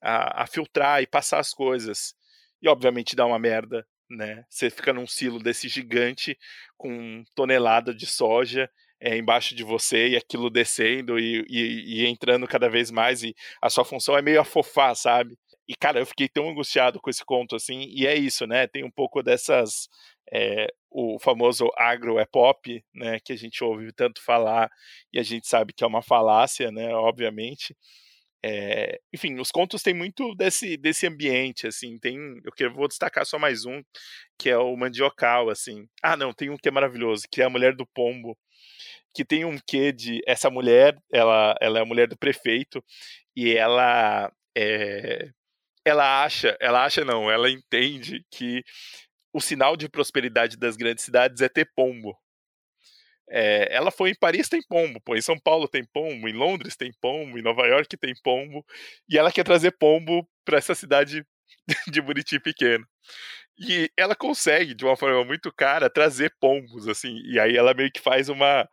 [0.00, 2.14] a, a filtrar e passar as coisas.
[2.62, 4.44] E obviamente dá uma merda, né?
[4.48, 6.38] Você fica num silo desse gigante
[6.76, 8.70] com tonelada de soja
[9.00, 13.34] é, embaixo de você e aquilo descendo e, e, e, entrando cada vez mais e
[13.62, 15.36] a sua função é meio afofar, sabe?
[15.68, 18.66] E cara, eu fiquei tão angustiado com esse conto assim, e é isso, né?
[18.66, 19.88] Tem um pouco dessas.
[20.32, 23.18] É, o famoso agro é pop, né?
[23.24, 24.70] Que a gente ouve tanto falar
[25.12, 26.94] e a gente sabe que é uma falácia, né?
[26.94, 27.76] Obviamente.
[28.42, 32.16] É, enfim, os contos têm muito desse, desse ambiente, assim, tem,
[32.58, 33.82] eu vou destacar só mais um,
[34.38, 35.88] que é o Mandiocal, assim.
[36.02, 38.38] Ah, não, tem um que é maravilhoso, que é a Mulher do Pombo,
[39.14, 42.84] que tem um quê de essa mulher, ela, ela é a mulher do prefeito
[43.36, 45.30] e ela é,
[45.84, 48.62] ela acha, ela acha não, ela entende que
[49.32, 52.16] o sinal de prosperidade das grandes cidades é ter pombo.
[53.30, 56.76] É, ela foi em Paris tem pombo, pô, em São Paulo tem pombo, em Londres
[56.76, 58.64] tem pombo, em Nova York tem pombo,
[59.08, 61.24] e ela quer trazer pombo para essa cidade
[61.92, 62.86] de Buriti pequeno.
[63.58, 67.20] E ela consegue, de uma forma muito cara, trazer pombos, assim.
[67.24, 68.68] E aí ela meio que faz uma,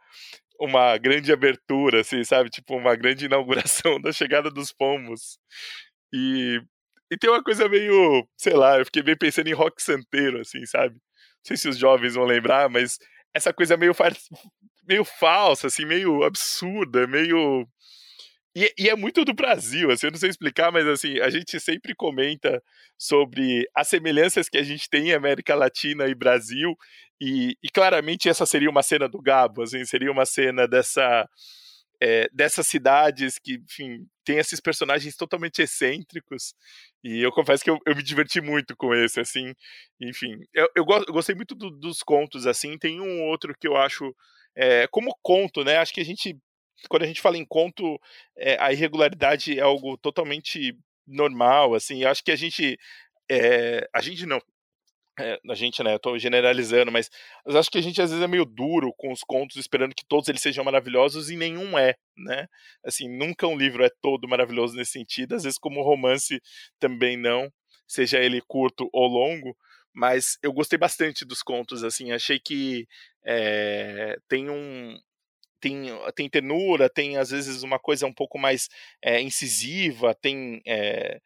[0.59, 2.49] uma grande abertura, assim, sabe?
[2.49, 5.39] Tipo, uma grande inauguração da chegada dos pombos.
[6.13, 6.61] E,
[7.11, 10.65] e tem uma coisa meio, sei lá, eu fiquei bem pensando em rock santeiro, assim,
[10.65, 10.95] sabe?
[10.95, 11.01] Não
[11.47, 12.97] sei se os jovens vão lembrar, mas
[13.33, 13.93] essa coisa meio,
[14.87, 17.67] meio falsa, assim, meio absurda, meio
[18.55, 21.59] E, e, é muito do Brasil, assim, eu não sei explicar, mas assim, a gente
[21.59, 22.63] sempre comenta
[22.97, 26.73] sobre as semelhanças que a gente tem em América Latina e Brasil,
[27.19, 31.27] e, e claramente essa seria uma cena do Gabo, assim, seria uma cena dessa
[32.01, 36.53] é, dessas cidades que, enfim, tem esses personagens totalmente excêntricos.
[37.03, 39.53] E eu confesso que eu, eu me diverti muito com esse, assim.
[39.99, 42.77] Enfim, eu, eu, eu gostei muito do, dos contos, assim.
[42.77, 44.15] Tem um outro que eu acho.
[44.55, 45.77] É, como conto, né?
[45.77, 46.37] Acho que a gente.
[46.89, 47.99] Quando a gente fala em conto,
[48.37, 52.03] é, a irregularidade é algo totalmente normal, assim.
[52.05, 52.77] Acho que a gente.
[53.29, 54.39] É, a gente não,
[55.17, 57.09] é, a gente, né, eu tô generalizando, mas
[57.45, 60.05] eu acho que a gente às vezes é meio duro com os contos, esperando que
[60.05, 62.47] todos eles sejam maravilhosos e nenhum é, né?
[62.83, 66.41] Assim, nunca um livro é todo maravilhoso nesse sentido, às vezes como romance
[66.79, 67.49] também não,
[67.87, 69.55] seja ele curto ou longo,
[69.93, 72.85] mas eu gostei bastante dos contos, assim, achei que
[73.25, 74.97] é, tem um,
[75.65, 78.69] tem, tem tenura, tem às vezes uma coisa um pouco mais
[79.03, 81.19] é, incisiva, tem é,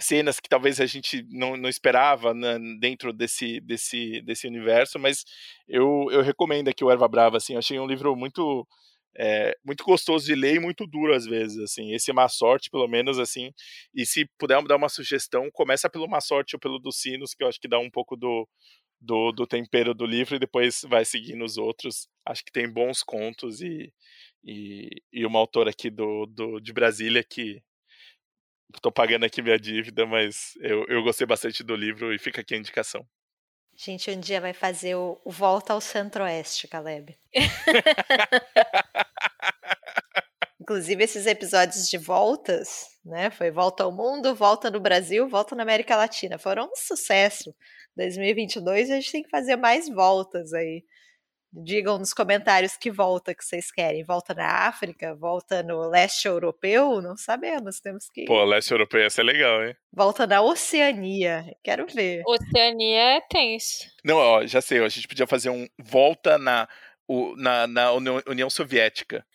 [0.00, 5.24] cenas que talvez a gente não, não esperava né, dentro desse, desse, desse universo, mas
[5.68, 8.66] eu, eu recomendo aqui o Erva Brava, assim, achei um livro muito
[9.16, 12.88] é, muito gostoso de ler e muito duro às vezes, assim, esse Má Sorte, pelo
[12.88, 13.52] menos, assim,
[13.94, 17.44] e se puder dar uma sugestão, começa pelo Má Sorte ou pelo dos Sinos, que
[17.44, 18.48] eu acho que dá um pouco do,
[19.00, 23.02] do, do tempero do livro e depois vai seguir nos outros, acho que tem bons
[23.02, 23.92] contos e,
[24.44, 27.62] e, e uma autora aqui do, do, de Brasília que
[28.80, 32.54] tô pagando aqui minha dívida, mas eu, eu gostei bastante do livro e fica aqui
[32.54, 33.04] a indicação.
[33.72, 37.16] A gente um dia vai fazer o, o Volta ao Centro-Oeste, Caleb.
[40.70, 43.28] Inclusive, esses episódios de voltas, né?
[43.32, 46.38] Foi Volta ao Mundo, Volta no Brasil, Volta na América Latina.
[46.38, 47.52] Foram um sucesso.
[47.96, 50.84] 2022 a gente tem que fazer mais voltas aí.
[51.52, 54.04] Digam nos comentários que volta que vocês querem.
[54.04, 55.12] Volta na África?
[55.16, 57.02] Volta no leste europeu?
[57.02, 58.24] Não sabemos, temos que.
[58.26, 59.74] Pô, leste europeu ia ser legal, hein?
[59.92, 61.46] Volta na Oceania.
[61.64, 62.22] Quero ver.
[62.24, 63.90] Oceania é tenso.
[64.04, 66.68] Não, ó, já sei, ó, a gente podia fazer um volta na,
[67.10, 69.26] o, na, na União Soviética.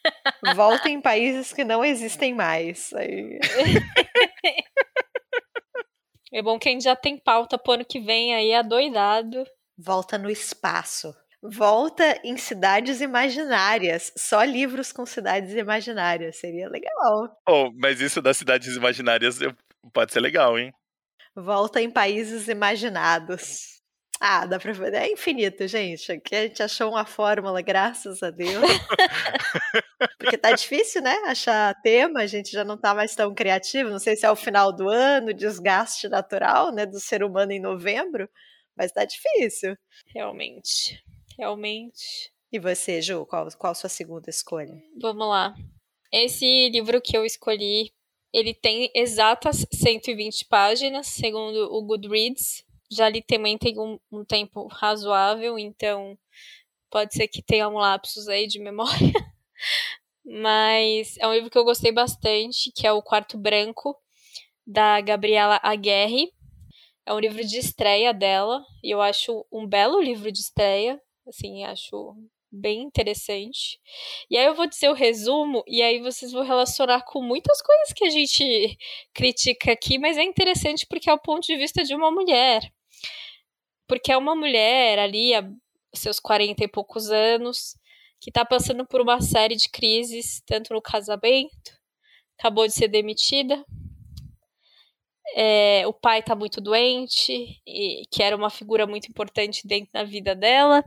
[0.56, 2.94] volta em países que não existem mais.
[2.94, 3.38] Aí...
[6.32, 9.44] é bom que a gente já tem pauta pro ano que vem aí, adoidado.
[9.78, 11.14] Volta no espaço.
[11.44, 14.14] Volta em cidades imaginárias.
[14.18, 16.40] Só livros com cidades imaginárias.
[16.40, 17.38] Seria legal.
[17.46, 19.40] Oh, mas isso das cidades imaginárias
[19.94, 20.74] pode ser legal, hein?
[21.36, 23.75] Volta em países imaginados.
[24.19, 24.93] Ah, dá pra ver.
[24.93, 26.12] É infinito, gente.
[26.12, 28.63] Aqui a gente achou uma fórmula, graças a Deus.
[30.17, 31.15] Porque tá difícil, né?
[31.25, 33.89] Achar tema, a gente já não tá mais tão criativo.
[33.89, 37.60] Não sei se é o final do ano, desgaste natural, né, do ser humano em
[37.60, 38.30] novembro,
[38.75, 39.78] mas tá difícil.
[40.13, 41.04] Realmente
[41.38, 42.32] realmente.
[42.51, 44.82] E você, Ju, qual, qual a sua segunda escolha?
[44.99, 45.54] Vamos lá.
[46.12, 47.91] Esse livro que eu escolhi,
[48.34, 52.64] ele tem exatas 120 páginas, segundo o Goodreads.
[52.91, 56.17] Já li também tem um, um tempo razoável, então
[56.91, 59.13] pode ser que tenha um lapsus aí de memória.
[60.26, 63.95] Mas é um livro que eu gostei bastante, que é o Quarto Branco,
[64.67, 66.32] da Gabriela Aguerre.
[67.06, 71.02] É um livro de estreia dela, e eu acho um belo livro de estreia.
[71.28, 72.15] Assim, acho
[72.52, 73.80] bem interessante.
[74.30, 77.93] E aí eu vou dizer o resumo, e aí vocês vão relacionar com muitas coisas
[77.93, 78.78] que a gente
[79.13, 82.71] critica aqui, mas é interessante porque é o ponto de vista de uma mulher.
[83.88, 85.48] Porque é uma mulher ali, a
[85.93, 87.78] seus 40 e poucos anos,
[88.19, 91.71] que está passando por uma série de crises, tanto no casamento,
[92.38, 93.63] acabou de ser demitida,
[95.36, 100.04] é, o pai está muito doente, e, que era uma figura muito importante dentro da
[100.04, 100.84] vida dela.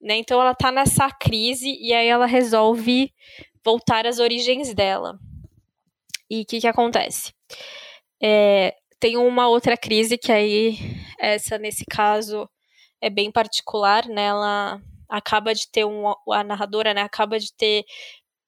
[0.00, 0.16] Né?
[0.16, 3.12] Então ela está nessa crise e aí ela resolve
[3.64, 5.18] voltar às origens dela.
[6.28, 7.34] E o que, que acontece?
[8.22, 10.78] É, tem uma outra crise que aí,
[11.18, 12.48] essa nesse caso,
[13.00, 14.26] é bem particular, né?
[14.26, 16.08] Ela acaba de ter um.
[16.32, 17.02] A narradora, né?
[17.02, 17.84] Acaba de ter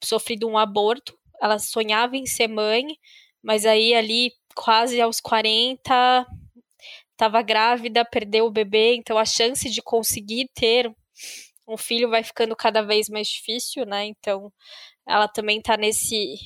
[0.05, 1.19] sofrido um aborto.
[1.43, 2.85] Ela sonhava em ser mãe,
[3.43, 6.27] mas aí ali quase aos 40,
[7.13, 10.93] estava grávida, perdeu o bebê, então a chance de conseguir ter
[11.69, 14.07] um filho vai ficando cada vez mais difícil, né?
[14.07, 14.53] Então
[15.07, 16.37] ela também está nesse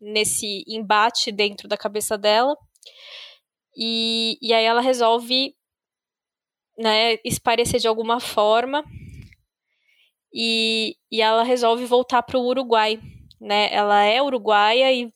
[0.00, 2.56] nesse embate dentro da cabeça dela.
[3.76, 5.54] E, e aí ela resolve
[6.78, 8.84] né, esparecer de alguma forma
[10.32, 12.98] e, e ela resolve voltar para o Uruguai.
[13.40, 13.72] Né?
[13.72, 15.12] Ela é uruguaia e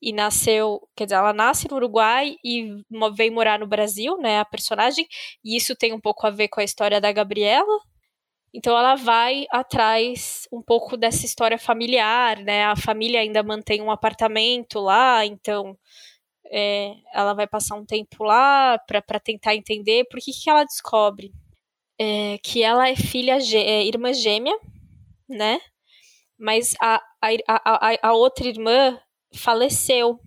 [0.00, 2.70] e nasceu, quer dizer, ela nasce no Uruguai e
[3.14, 5.06] vem morar no Brasil, né, a personagem,
[5.44, 7.80] e isso tem um pouco a ver com a história da Gabriela,
[8.54, 12.64] Então ela vai atrás um pouco dessa história familiar, né?
[12.66, 15.76] A família ainda mantém um apartamento lá, então
[16.50, 21.32] é, ela vai passar um tempo lá para tentar entender por que, que ela descobre
[21.98, 24.56] é, que ela é filha, é, irmã gêmea,
[25.28, 25.60] né?
[26.38, 28.98] Mas a, a, a, a outra irmã
[29.34, 30.20] faleceu.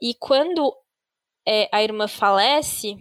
[0.00, 0.74] E quando
[1.46, 2.96] é, a irmã falece,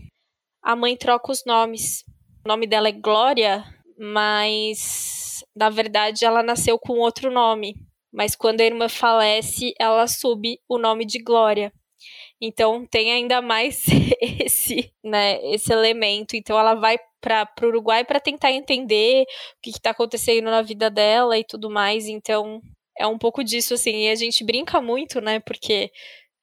[0.61, 2.03] a mãe troca os nomes.
[2.45, 3.63] O nome dela é Glória,
[3.97, 7.73] mas na verdade ela nasceu com outro nome.
[8.13, 11.73] Mas quando a irmã falece, ela assume o nome de Glória.
[12.41, 13.85] Então tem ainda mais
[14.19, 16.35] esse, né, esse elemento.
[16.35, 20.89] Então ela vai para o Uruguai para tentar entender o que está acontecendo na vida
[20.89, 22.07] dela e tudo mais.
[22.07, 22.61] Então
[22.97, 24.05] é um pouco disso assim.
[24.05, 25.39] E a gente brinca muito, né?
[25.39, 25.91] Porque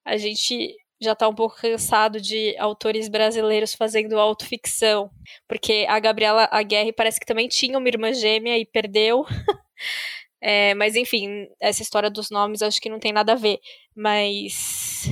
[0.04, 5.10] a gente já está um pouco cansado de autores brasileiros fazendo autoficção,
[5.46, 9.24] porque a Gabriela Aguerre parece que também tinha uma irmã gêmea e perdeu.
[10.40, 13.60] é, mas enfim, essa história dos nomes acho que não tem nada a ver.
[13.94, 15.06] Mas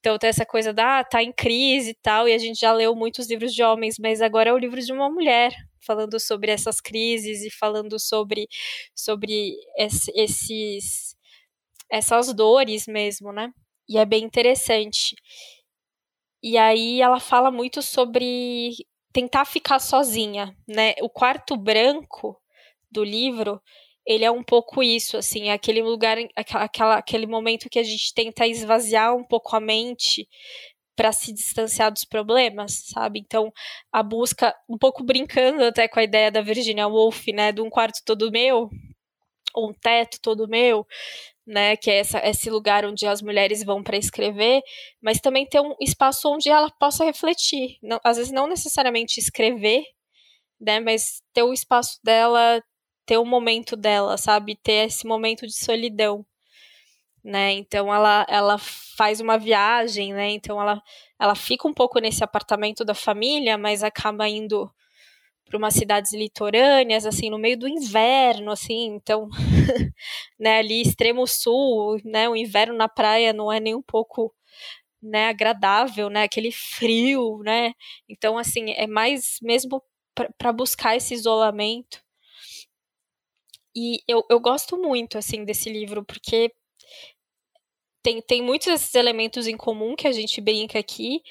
[0.00, 2.72] então tem essa coisa da ah, tá em crise e tal, e a gente já
[2.72, 5.52] leu muitos livros de homens, mas agora é o livro de uma mulher,
[5.86, 8.48] falando sobre essas crises e falando sobre,
[8.94, 9.54] sobre
[10.16, 11.14] esses
[11.90, 13.52] essas dores mesmo, né?
[13.88, 15.14] E é bem interessante.
[16.42, 18.72] E aí ela fala muito sobre
[19.12, 20.94] tentar ficar sozinha, né?
[21.02, 22.40] O quarto branco
[22.90, 23.60] do livro
[24.06, 28.12] ele é um pouco isso, assim, é aquele lugar, aquela, aquele momento que a gente
[28.14, 30.26] tenta esvaziar um pouco a mente
[30.96, 33.20] para se distanciar dos problemas, sabe?
[33.20, 33.52] Então,
[33.92, 37.70] a busca, um pouco brincando até com a ideia da Virginia Woolf, né, de um
[37.70, 38.68] quarto todo meu,
[39.56, 40.86] um teto todo meu,
[41.46, 44.60] né, que é essa, esse lugar onde as mulheres vão para escrever,
[45.02, 49.82] mas também ter um espaço onde ela possa refletir, não, às vezes não necessariamente escrever,
[50.60, 52.62] né, mas ter o espaço dela
[53.10, 54.54] ter o momento dela, sabe?
[54.54, 56.24] Ter esse momento de solidão,
[57.24, 57.50] né?
[57.54, 60.30] Então ela, ela faz uma viagem, né?
[60.30, 60.80] Então ela,
[61.18, 64.70] ela fica um pouco nesse apartamento da família, mas acaba indo
[65.44, 69.28] para umas cidades litorâneas, assim, no meio do inverno, assim, então,
[70.38, 74.32] né, ali extremo sul, né, o inverno na praia não é nem um pouco,
[75.02, 77.72] né, agradável, né, aquele frio, né,
[78.08, 79.82] então, assim, é mais mesmo
[80.38, 82.00] para buscar esse isolamento,
[83.80, 86.52] e eu, eu gosto muito, assim, desse livro, porque
[88.02, 91.22] tem, tem muitos desses elementos em comum que a gente brinca aqui,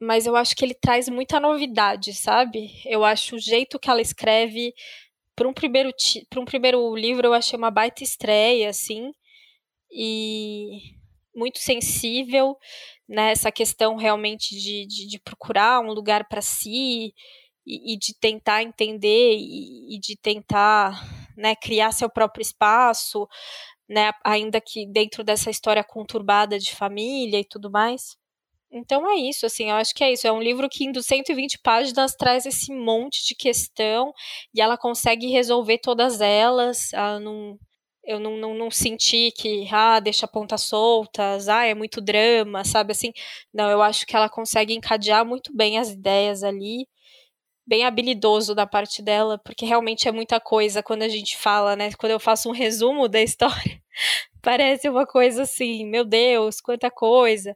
[0.00, 2.70] mas eu acho que ele traz muita novidade, sabe?
[2.86, 4.74] Eu acho o jeito que ela escreve
[5.36, 5.90] para um primeiro
[6.36, 9.10] um primeiro livro eu achei uma baita estreia assim
[9.90, 10.80] e
[11.34, 12.56] muito sensível
[13.08, 17.14] nessa né, questão realmente de, de, de procurar um lugar para si
[17.66, 20.92] e, e, de tentar entender e, e de tentar
[21.40, 23.28] né, criar seu próprio espaço,
[23.88, 28.16] né, ainda que dentro dessa história conturbada de família e tudo mais.
[28.72, 30.26] Então é isso, assim, eu acho que é isso.
[30.26, 34.12] É um livro que em 120 páginas traz esse monte de questão
[34.54, 36.92] e ela consegue resolver todas elas.
[36.92, 37.58] Ela não,
[38.04, 42.92] eu não, não, não senti que, ah, deixa pontas soltas, ah, é muito drama, sabe
[42.92, 43.12] assim.
[43.52, 46.86] Não, eu acho que ela consegue encadear muito bem as ideias ali
[47.70, 51.92] bem habilidoso da parte dela, porque realmente é muita coisa quando a gente fala, né?
[51.92, 53.80] Quando eu faço um resumo da história,
[54.42, 57.54] parece uma coisa assim, meu Deus, quanta coisa.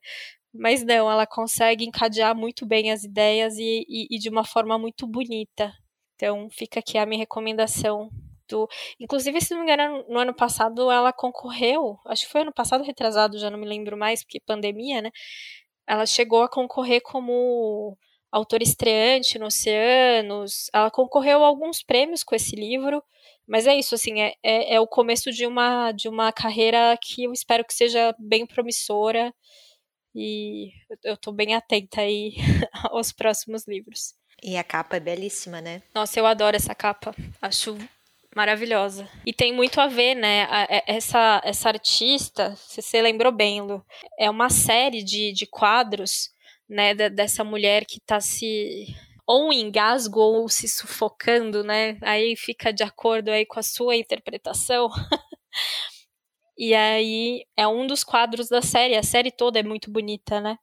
[0.55, 4.79] Mas não, ela consegue encadear muito bem as ideias e, e, e de uma forma
[4.79, 5.73] muito bonita.
[6.15, 8.09] Então fica aqui a minha recomendação
[8.49, 8.69] do.
[9.01, 12.85] Inclusive, se não me engano, no ano passado ela concorreu, acho que foi ano passado
[12.85, 15.11] retrasado, já não me lembro mais, porque pandemia, né?
[15.89, 17.99] Ela chegou a concorrer como
[18.35, 20.69] autor estreante no Oceanos.
[20.73, 23.03] Ela concorreu a alguns prêmios com esse livro,
[23.47, 27.25] mas é isso, assim, é, é, é, o começo de uma, de uma carreira que
[27.25, 29.33] eu espero que seja bem promissora
[30.15, 30.73] e
[31.05, 32.35] eu estou bem atenta aí
[32.91, 34.15] aos próximos livros.
[34.43, 35.83] E a capa é belíssima, né?
[35.95, 37.15] Nossa, eu adoro essa capa.
[37.41, 37.79] Acho
[38.35, 39.09] maravilhosa.
[39.25, 40.49] E tem muito a ver, né?
[40.87, 43.85] essa, essa artista, se você lembrou bem, Lu,
[44.19, 46.34] é uma série de, de quadros
[46.69, 48.87] né, dessa mulher que está se
[49.27, 51.99] ou engasgo ou se sufocando, né?
[52.03, 54.89] Aí fica de acordo aí com a sua interpretação.
[56.59, 58.97] e aí é um dos quadros da série.
[58.97, 60.59] A série toda é muito bonita, né?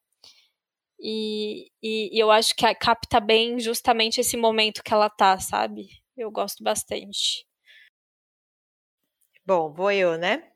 [1.00, 5.88] E, e, e eu acho que capta bem justamente esse momento que ela tá, sabe?
[6.16, 7.48] Eu gosto bastante.
[9.44, 10.51] Bom, vou eu, né?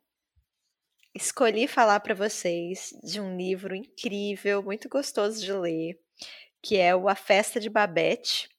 [1.15, 5.97] Escolhi falar para vocês de um livro incrível, muito gostoso de ler,
[6.61, 8.49] que é o A Festa de Babette,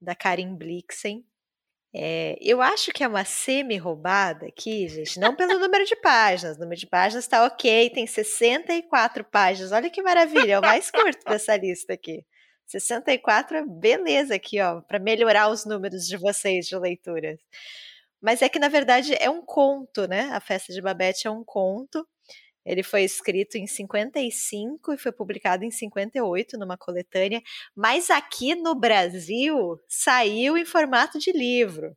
[0.00, 1.24] da Karin Blixen.
[1.94, 6.56] É, eu acho que é uma semi-roubada aqui, gente, não pelo número de páginas.
[6.56, 9.72] O número de páginas está ok, tem 64 páginas.
[9.72, 12.24] Olha que maravilha, é o mais curto dessa lista aqui.
[12.66, 17.38] 64 é beleza aqui, ó, para melhorar os números de vocês de leituras.
[18.22, 20.30] Mas é que, na verdade, é um conto, né?
[20.32, 22.06] A Festa de Babette é um conto.
[22.64, 27.42] Ele foi escrito em 55 e foi publicado em 58 numa coletânea,
[27.76, 31.96] mas aqui no Brasil saiu em formato de livro.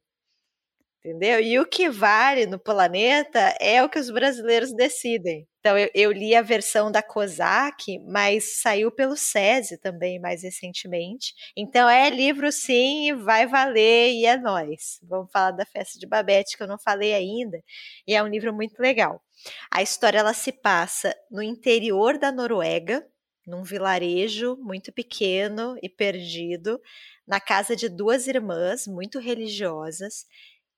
[1.06, 1.40] Entendeu?
[1.40, 5.48] E o que vale no planeta é o que os brasileiros decidem.
[5.60, 11.32] Então, eu, eu li a versão da COSAC, mas saiu pelo SESI também mais recentemente.
[11.56, 15.00] Então, é livro sim, vai valer e é nós.
[15.04, 17.62] Vamos falar da Festa de Babette, que eu não falei ainda,
[18.08, 19.22] e é um livro muito legal.
[19.72, 23.06] A história ela se passa no interior da Noruega,
[23.46, 26.82] num vilarejo muito pequeno e perdido,
[27.28, 30.26] na casa de duas irmãs muito religiosas.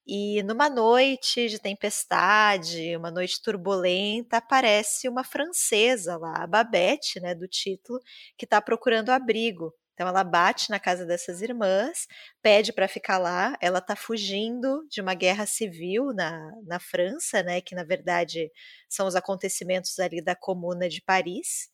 [0.07, 7.35] E numa noite de tempestade, uma noite turbulenta, aparece uma francesa lá, a Babette, né,
[7.35, 7.99] do título,
[8.37, 9.73] que está procurando abrigo.
[9.93, 12.07] Então ela bate na casa dessas irmãs,
[12.41, 13.57] pede para ficar lá.
[13.59, 17.61] Ela está fugindo de uma guerra civil na, na França, né?
[17.61, 18.51] Que na verdade
[18.87, 21.69] são os acontecimentos ali da Comuna de Paris.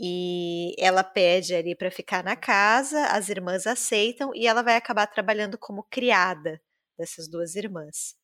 [0.00, 5.06] E ela pede ali para ficar na casa, as irmãs aceitam e ela vai acabar
[5.06, 6.60] trabalhando como criada
[7.00, 8.16] dessas duas irmãs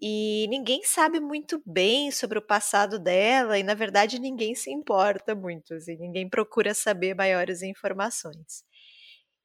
[0.00, 5.34] e ninguém sabe muito bem sobre o passado dela e na verdade ninguém se importa
[5.34, 8.64] muito, assim, ninguém procura saber maiores informações.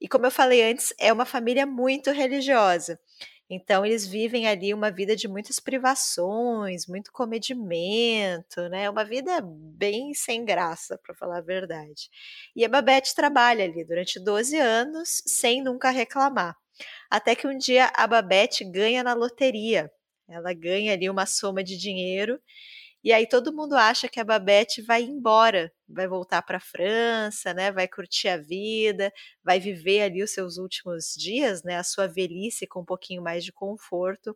[0.01, 2.99] E como eu falei antes, é uma família muito religiosa.
[3.49, 8.89] Então eles vivem ali uma vida de muitas privações, muito comedimento, né?
[8.89, 12.09] Uma vida bem sem graça, para falar a verdade.
[12.55, 16.55] E a Babette trabalha ali durante 12 anos sem nunca reclamar.
[17.09, 19.89] Até que um dia a Babette ganha na loteria
[20.28, 22.41] ela ganha ali uma soma de dinheiro
[23.03, 27.53] e aí todo mundo acha que a Babette vai embora, vai voltar para a França,
[27.53, 27.71] né?
[27.71, 29.13] Vai curtir a vida,
[29.43, 31.78] vai viver ali os seus últimos dias, né?
[31.78, 34.36] A sua velhice com um pouquinho mais de conforto.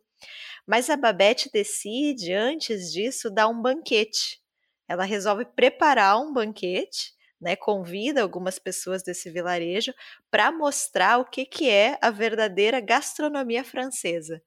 [0.64, 4.40] Mas a Babette decide antes disso dar um banquete.
[4.86, 9.94] Ela resolve preparar um banquete né, convida algumas pessoas desse vilarejo
[10.30, 14.42] para mostrar o que, que é a verdadeira gastronomia francesa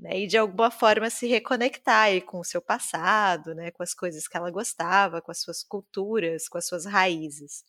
[0.00, 3.94] né, e de alguma forma se reconectar aí com o seu passado, né, com as
[3.94, 7.64] coisas que ela gostava, com as suas culturas, com as suas raízes.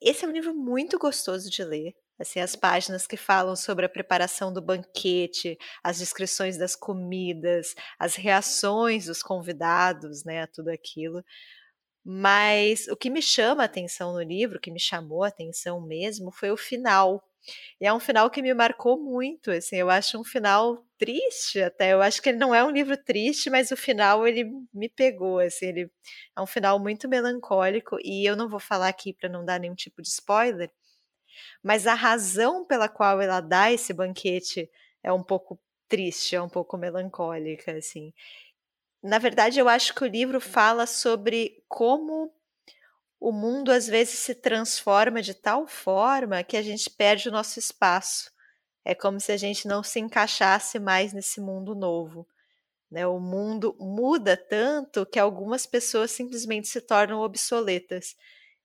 [0.00, 1.94] Esse é um livro muito gostoso de ler.
[2.16, 8.14] Assim, as páginas que falam sobre a preparação do banquete, as descrições das comidas, as
[8.14, 11.24] reações dos convidados, né, a tudo aquilo.
[12.04, 15.80] Mas o que me chama a atenção no livro, o que me chamou a atenção
[15.80, 17.22] mesmo, foi o final,
[17.80, 21.92] e é um final que me marcou muito, assim, eu acho um final triste até.
[21.92, 25.38] Eu acho que ele não é um livro triste, mas o final ele me pegou,
[25.40, 25.90] assim, ele
[26.36, 29.74] é um final muito melancólico e eu não vou falar aqui para não dar nenhum
[29.74, 30.70] tipo de spoiler,
[31.62, 34.70] mas a razão pela qual ela dá esse banquete
[35.02, 38.12] é um pouco triste, é um pouco melancólica, assim.
[39.04, 42.32] Na verdade, eu acho que o livro fala sobre como
[43.20, 47.58] o mundo às vezes se transforma de tal forma que a gente perde o nosso
[47.58, 48.32] espaço.
[48.82, 52.26] É como se a gente não se encaixasse mais nesse mundo novo.
[52.90, 53.06] Né?
[53.06, 58.16] O mundo muda tanto que algumas pessoas simplesmente se tornam obsoletas.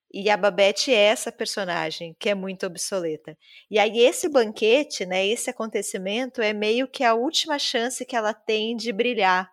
[0.10, 3.38] E a Babette é essa personagem que é muito obsoleta.
[3.70, 8.34] E aí esse banquete, né, esse acontecimento é meio que a última chance que ela
[8.34, 9.52] tem de brilhar,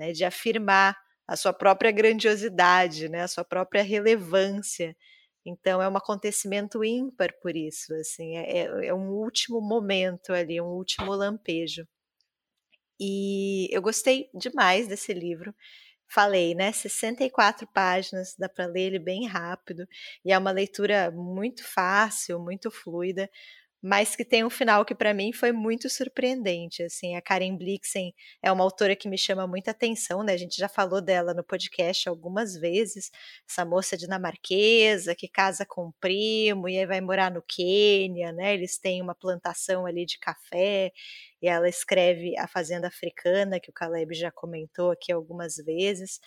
[0.00, 0.96] né, de afirmar
[1.28, 4.96] a sua própria grandiosidade, né, a sua própria relevância.
[5.44, 10.58] Então é um acontecimento ímpar por isso, assim, é, é, é um último momento ali,
[10.58, 11.86] um último lampejo.
[12.98, 15.54] E eu gostei demais desse livro.
[16.08, 16.72] Falei, né?
[16.72, 19.86] 64 páginas, dá para ler ele bem rápido
[20.24, 23.30] e é uma leitura muito fácil, muito fluida
[23.82, 28.14] mas que tem um final que para mim foi muito surpreendente, assim, a Karen Blixen
[28.42, 31.42] é uma autora que me chama muita atenção, né, a gente já falou dela no
[31.44, 33.10] podcast algumas vezes,
[33.48, 38.54] essa moça dinamarquesa que casa com um primo e aí vai morar no Quênia, né,
[38.54, 40.92] eles têm uma plantação ali de café,
[41.42, 46.20] e ela escreve A Fazenda Africana, que o Caleb já comentou aqui algumas vezes,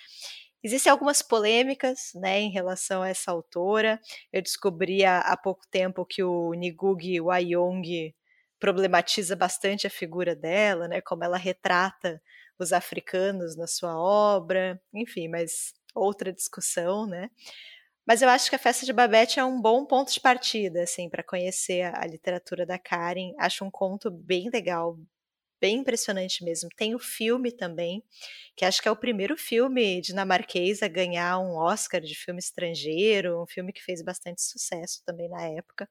[0.63, 3.99] Existem algumas polêmicas né, em relação a essa autora.
[4.31, 8.15] Eu descobri há, há pouco tempo que o Ngugi Wayong
[8.59, 12.21] problematiza bastante a figura dela, né, como ela retrata
[12.57, 17.29] os africanos na sua obra, enfim, mas outra discussão, né?
[18.05, 21.09] Mas eu acho que a Festa de Babette é um bom ponto de partida, assim,
[21.09, 23.33] para conhecer a, a literatura da Karen.
[23.39, 24.97] Acho um conto bem legal,
[25.63, 26.69] bem impressionante mesmo.
[26.77, 28.03] Tem o filme também,
[28.57, 33.41] que acho que é o primeiro filme dinamarquês a ganhar um Oscar de filme estrangeiro,
[33.41, 35.89] um filme que fez bastante sucesso também na época.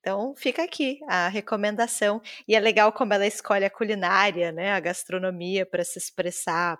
[0.00, 2.20] Então fica aqui a recomendação.
[2.46, 4.72] E é legal como ela escolhe a culinária, né?
[4.72, 6.78] A gastronomia para se expressar,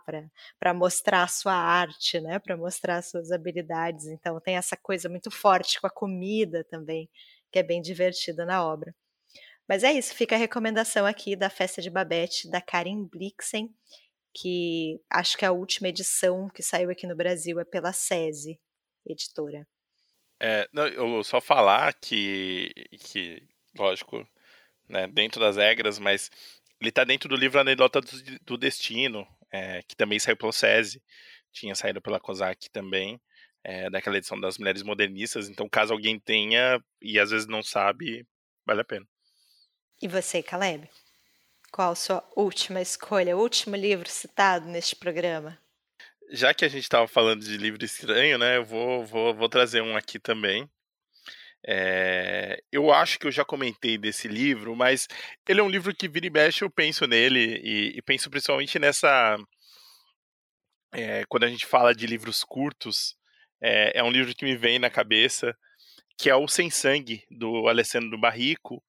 [0.58, 2.38] para mostrar a sua arte, né?
[2.38, 4.06] Para mostrar as suas habilidades.
[4.06, 7.10] Então tem essa coisa muito forte com a comida também,
[7.52, 8.94] que é bem divertida na obra.
[9.68, 13.68] Mas é isso, fica a recomendação aqui da Festa de Babette, da Karen Blixen,
[14.34, 18.58] que acho que a última edição que saiu aqui no Brasil é pela SESI,
[19.06, 19.66] editora.
[20.40, 23.42] É, não, eu só falar que, que
[23.76, 24.26] lógico,
[24.88, 26.30] né, dentro das regras, mas
[26.80, 28.08] ele está dentro do livro Anedota do,
[28.44, 31.02] do Destino, é, que também saiu pelo SESI,
[31.52, 33.20] tinha saído pela COSAC também,
[33.64, 38.26] é, daquela edição das Mulheres Modernistas, então caso alguém tenha e às vezes não sabe,
[38.64, 39.06] vale a pena.
[40.00, 40.88] E você, Caleb?
[41.72, 45.58] Qual a sua última escolha, o último livro citado neste programa?
[46.30, 48.58] Já que a gente estava falando de livro estranho, né?
[48.58, 50.70] Eu vou, vou, vou trazer um aqui também.
[51.66, 55.08] É, eu acho que eu já comentei desse livro, mas
[55.48, 58.78] ele é um livro que vira e mexe, eu penso nele, e, e penso principalmente
[58.78, 59.36] nessa.
[60.92, 63.16] É, quando a gente fala de livros curtos,
[63.60, 65.56] é, é, um livro que me vem na cabeça,
[66.16, 68.82] que é o Sem Sangue, do Alessandro Barrico,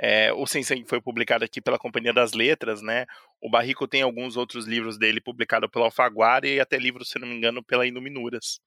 [0.00, 3.04] é, o Sangue foi publicado aqui pela Companhia das Letras, né?
[3.40, 7.26] O Barrico tem alguns outros livros dele publicados pela Alfaguara e até livros, se não
[7.26, 8.60] me engano, pela Iluminuras.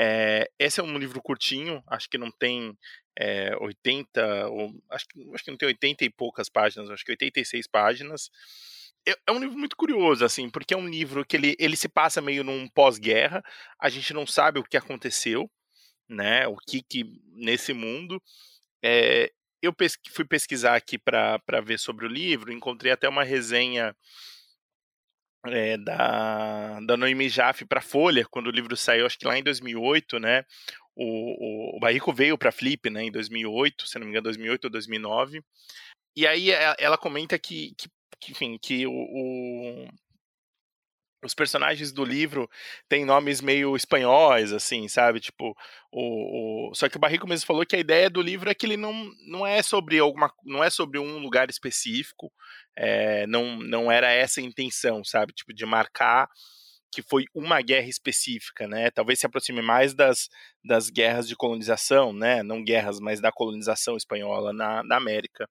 [0.00, 2.76] É, esse é um livro curtinho, acho que não tem
[3.18, 7.12] é, 80, ou, acho, que, acho que não tem 80 e poucas páginas, acho que
[7.12, 8.30] 86 páginas.
[9.06, 11.88] É, é um livro muito curioso, assim, porque é um livro que ele, ele se
[11.88, 13.42] passa meio num pós-guerra,
[13.78, 15.50] a gente não sabe o que aconteceu,
[16.08, 18.22] né, o que que nesse mundo,
[18.82, 19.30] é,
[19.62, 19.74] eu
[20.10, 23.94] fui pesquisar aqui para ver sobre o livro, encontrei até uma resenha
[25.46, 29.42] é, da, da Noemi Jaffe para Folha, quando o livro saiu, acho que lá em
[29.42, 30.44] 2008, né?
[30.94, 34.64] O, o, o Barrico veio para Flip, né, em 2008, se não me engano, 2008
[34.64, 35.42] ou 2009.
[36.16, 39.88] E aí ela comenta que, que, enfim, que o
[41.22, 42.48] os personagens do livro
[42.88, 45.20] têm nomes meio espanhóis, assim, sabe?
[45.20, 45.56] Tipo,
[45.90, 48.66] o, o, só que o Barrico mesmo falou que a ideia do livro é que
[48.66, 52.32] ele não, não é sobre alguma, não é sobre um lugar específico,
[52.76, 55.32] é, não, não era essa a intenção, sabe?
[55.32, 56.28] Tipo, de marcar
[56.90, 58.90] que foi uma guerra específica, né?
[58.90, 60.28] Talvez se aproxime mais das,
[60.64, 62.42] das guerras de colonização, né?
[62.42, 65.48] Não guerras, mas da colonização espanhola na, na América.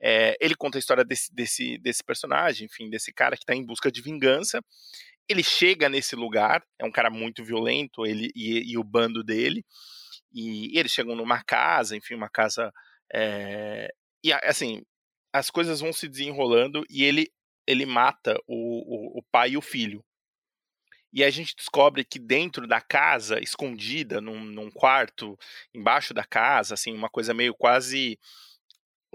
[0.00, 3.64] É, ele conta a história desse, desse, desse personagem, enfim, desse cara que está em
[3.64, 4.62] busca de vingança.
[5.28, 9.64] Ele chega nesse lugar, é um cara muito violento, ele e, e o bando dele,
[10.32, 12.72] e, e, eles chegam numa casa, enfim, uma casa.
[13.12, 13.92] É,
[14.24, 14.82] e assim,
[15.32, 17.30] as coisas vão se desenrolando e ele,
[17.66, 20.04] ele mata o, o, o pai e o filho.
[21.12, 25.38] E a gente descobre que dentro da casa, escondida, num, num quarto,
[25.74, 28.18] embaixo da casa, assim, uma coisa meio quase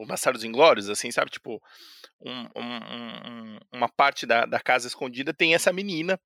[0.02, 1.32] o Bastardos Inglórios, assim, sabe?
[1.32, 1.62] Tipo,
[2.20, 6.20] um, um, um, uma parte da, da casa escondida tem essa menina,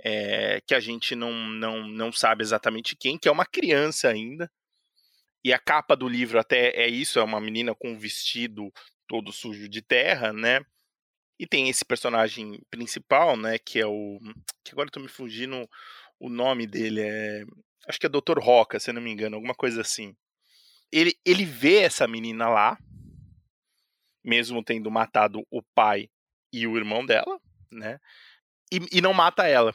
[0.00, 4.50] é, que a gente não, não, não sabe exatamente quem, que é uma criança ainda.
[5.44, 8.72] E a capa do livro até é isso, é uma menina com um vestido
[9.06, 10.60] todo sujo de terra, né?
[11.38, 14.18] E tem esse personagem principal, né, que é o
[14.64, 15.68] que agora eu tô me fugindo
[16.18, 17.44] o nome dele é
[17.86, 18.38] acho que é Dr.
[18.40, 20.14] Roca, se não me engano, alguma coisa assim.
[20.90, 22.76] Ele ele vê essa menina lá,
[24.28, 26.08] mesmo tendo matado o pai
[26.52, 27.40] e o irmão dela,
[27.72, 27.98] né?
[28.70, 29.72] E, e não mata ela.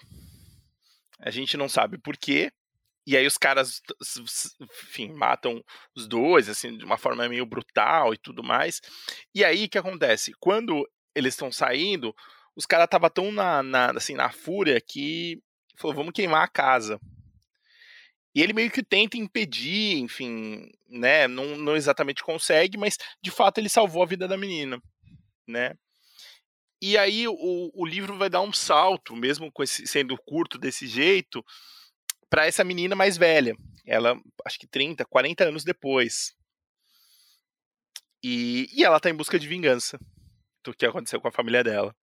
[1.20, 2.52] A gente não sabe por quê.
[3.06, 3.82] E aí os caras,
[4.62, 5.62] enfim, matam
[5.96, 8.80] os dois, assim, de uma forma meio brutal e tudo mais.
[9.36, 10.32] E aí o que acontece?
[10.40, 12.16] Quando eles estão saindo,
[12.56, 15.42] os caras estavam tão na, na, assim, na fúria que
[15.78, 17.00] falou, vamos queimar a casa.
[18.36, 21.28] E ele meio que tenta impedir, enfim, né?
[21.28, 24.82] Não, não exatamente consegue, mas de fato ele salvou a vida da menina,
[25.48, 25.76] né?
[26.82, 31.44] E aí o, o livro vai dar um salto, mesmo esse, sendo curto desse jeito,
[32.30, 33.56] para essa menina mais velha.
[33.86, 36.34] Ela, acho que 30, 40 anos depois.
[38.24, 40.00] E, e ela tá em busca de vingança
[40.64, 41.96] do que aconteceu com a família dela.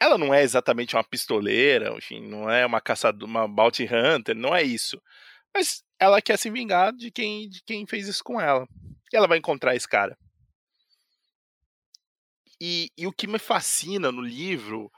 [0.00, 4.54] Ela não é exatamente uma pistoleira, enfim, não é uma caçadora, uma bounty hunter, não
[4.54, 5.00] é isso.
[5.54, 8.66] Mas ela quer se vingar de quem, de quem fez isso com ela.
[9.12, 10.18] E ela vai encontrar esse cara.
[12.60, 14.90] E, e o que me fascina no livro,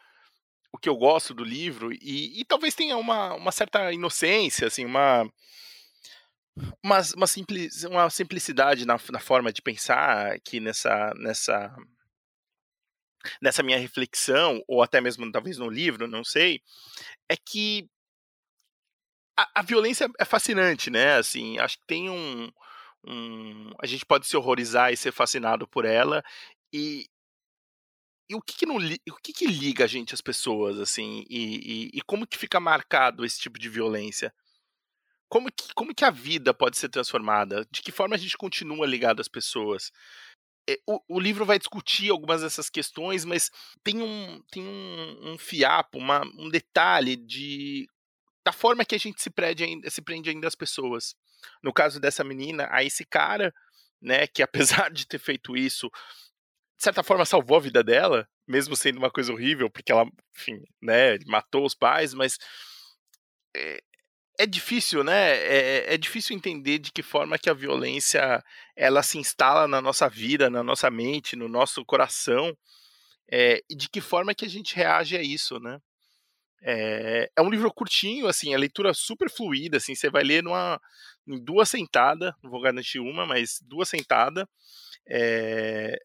[0.72, 4.84] o que eu gosto do livro, e, e talvez tenha uma, uma certa inocência, assim,
[4.84, 5.30] uma,
[6.82, 11.74] uma, uma, simples, uma simplicidade na, na forma de pensar aqui nessa, nessa,
[13.41, 16.61] nessa minha reflexão, ou até mesmo talvez no livro, não sei,
[17.29, 17.89] é que
[19.37, 21.16] a, a violência é fascinante, né?
[21.16, 22.51] Assim, acho que tem um,
[23.07, 26.22] um, a gente pode se horrorizar e ser fascinado por ela
[26.72, 27.07] e,
[28.29, 31.91] e o que que, não, o que que liga a gente às pessoas assim e,
[31.91, 34.35] e, e, como que fica marcado esse tipo de violência
[35.29, 38.87] como que, como que a vida pode ser transformada de que forma a gente continua
[38.87, 39.93] ligado às pessoas
[40.87, 43.51] o, o, livro vai discutir algumas dessas questões, mas
[43.85, 47.89] tem um, tem um, um fiapo, uma, um detalhe de
[48.45, 51.17] da forma que a gente se prende ainda, se prende ainda às pessoas.
[51.62, 53.53] No caso dessa menina, a esse cara,
[54.01, 54.43] né, que
[54.83, 55.91] apesar de ter feito isso,
[56.77, 60.07] de certa forma salvou a vida dela, mesmo sendo uma coisa horrível, porque ela,
[60.37, 62.39] enfim, né, matou os pais, mas
[63.57, 63.83] é,
[64.39, 65.37] é difícil, né?
[65.37, 68.43] É, é, difícil entender de que forma que a violência
[68.76, 72.57] ela se instala na nossa vida, na nossa mente, no nosso coração,
[73.30, 75.80] é, e de que forma que a gente reage a isso, né?
[76.62, 80.80] É, é um livro curtinho, assim, a leitura super fluida, assim, você vai ler numa,
[81.26, 84.47] em duas sentadas, não vou garantir uma, mas duas sentadas.
[85.09, 85.99] É,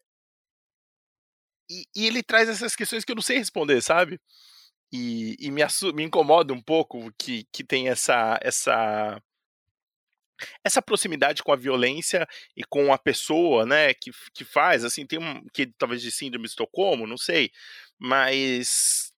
[1.70, 4.20] e, e, ele traz essas questões que eu não sei responder, sabe?
[4.92, 5.62] E, e me,
[5.94, 9.20] me incomoda um pouco que, que tem essa, essa
[10.64, 12.26] essa proximidade com a violência
[12.56, 16.44] e com a pessoa, né, que, que faz, assim, tem um que talvez de síndrome
[16.44, 17.50] de Estocolmo, não sei,
[17.98, 19.12] mas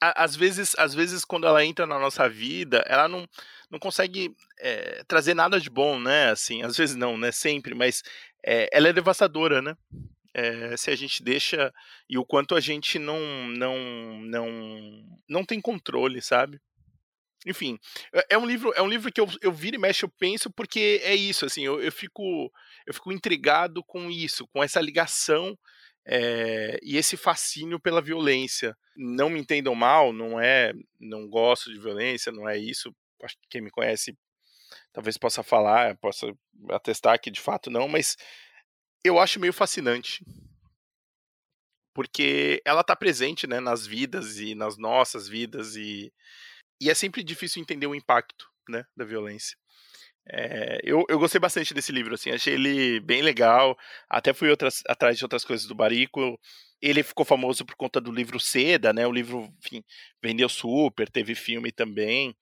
[0.00, 3.28] às vezes, às vezes quando ela entra na nossa vida, ela não,
[3.70, 6.30] não consegue é, trazer nada de bom, né?
[6.30, 7.30] Assim, às vezes não, né?
[7.30, 8.02] Sempre, mas
[8.44, 9.76] é, ela é devastadora, né?
[10.34, 11.72] É, se a gente deixa
[12.08, 13.76] e o quanto a gente não não
[14.22, 14.48] não
[15.28, 16.60] não tem controle, sabe?
[17.46, 17.78] Enfim,
[18.30, 21.00] é um livro é um livro que eu, eu viro e mexo, eu penso porque
[21.02, 22.50] é isso, assim, eu, eu fico
[22.86, 25.58] eu fico intrigado com isso, com essa ligação
[26.06, 28.76] é, e esse fascínio pela violência.
[28.96, 32.94] Não me entendam mal, não é, não gosto de violência, não é isso.
[33.22, 34.16] Acho que quem me conhece
[34.92, 36.26] talvez possa falar, possa
[36.70, 38.16] atestar que de fato não, mas
[39.04, 40.24] eu acho meio fascinante.
[41.94, 46.12] Porque ela está presente né, nas vidas e nas nossas vidas, e,
[46.80, 49.56] e é sempre difícil entender o impacto né, da violência.
[50.28, 53.76] É, eu, eu gostei bastante desse livro, assim, achei ele bem legal.
[54.08, 56.38] Até fui outras, atrás de outras coisas do Barico.
[56.80, 59.06] Ele ficou famoso por conta do livro Seda, né?
[59.06, 59.84] O livro, enfim,
[60.22, 62.36] vendeu super, teve filme também.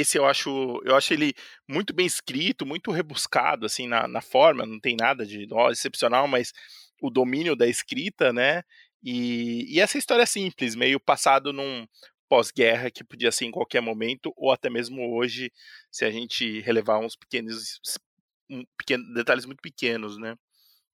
[0.00, 1.34] Esse eu acho, eu acho ele
[1.68, 6.26] muito bem escrito, muito rebuscado, assim, na, na forma, não tem nada de ó, excepcional,
[6.28, 6.52] mas
[7.00, 8.62] o domínio da escrita, né?
[9.02, 11.86] E, e essa história simples, meio passado num,
[12.28, 15.52] pós-guerra que podia ser em qualquer momento, ou até mesmo hoje,
[15.90, 17.78] se a gente relevar uns pequenos,
[18.50, 20.36] um, pequeno, detalhes muito pequenos, né?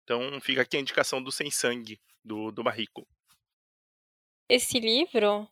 [0.04, 3.06] Então fica aqui a indicação do Sem Sangue, do, do Barrico.
[4.48, 5.48] Esse livro,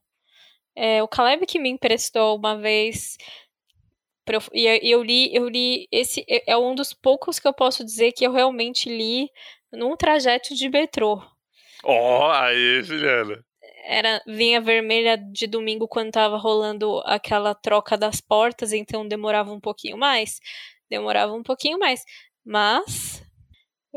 [0.79, 3.17] é, o Caleb que me emprestou uma vez,
[4.53, 7.85] e eu, eu li, eu li, esse é, é um dos poucos que eu posso
[7.85, 9.29] dizer que eu realmente li
[9.73, 11.23] num trajeto de metrô.
[11.85, 13.45] Ó, oh, aí, Juliana
[13.89, 19.59] era vinha vermelha de domingo quando tava rolando aquela troca das portas, então demorava um
[19.59, 20.41] pouquinho mais.
[20.91, 22.05] Demorava um pouquinho mais.
[22.45, 23.18] Mas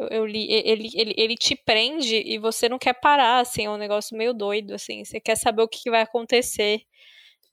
[0.01, 3.69] eu, eu li, ele, ele, ele te prende e você não quer parar, assim, é
[3.69, 5.03] um negócio meio doido, assim.
[5.03, 6.81] Você quer saber o que, vai acontecer.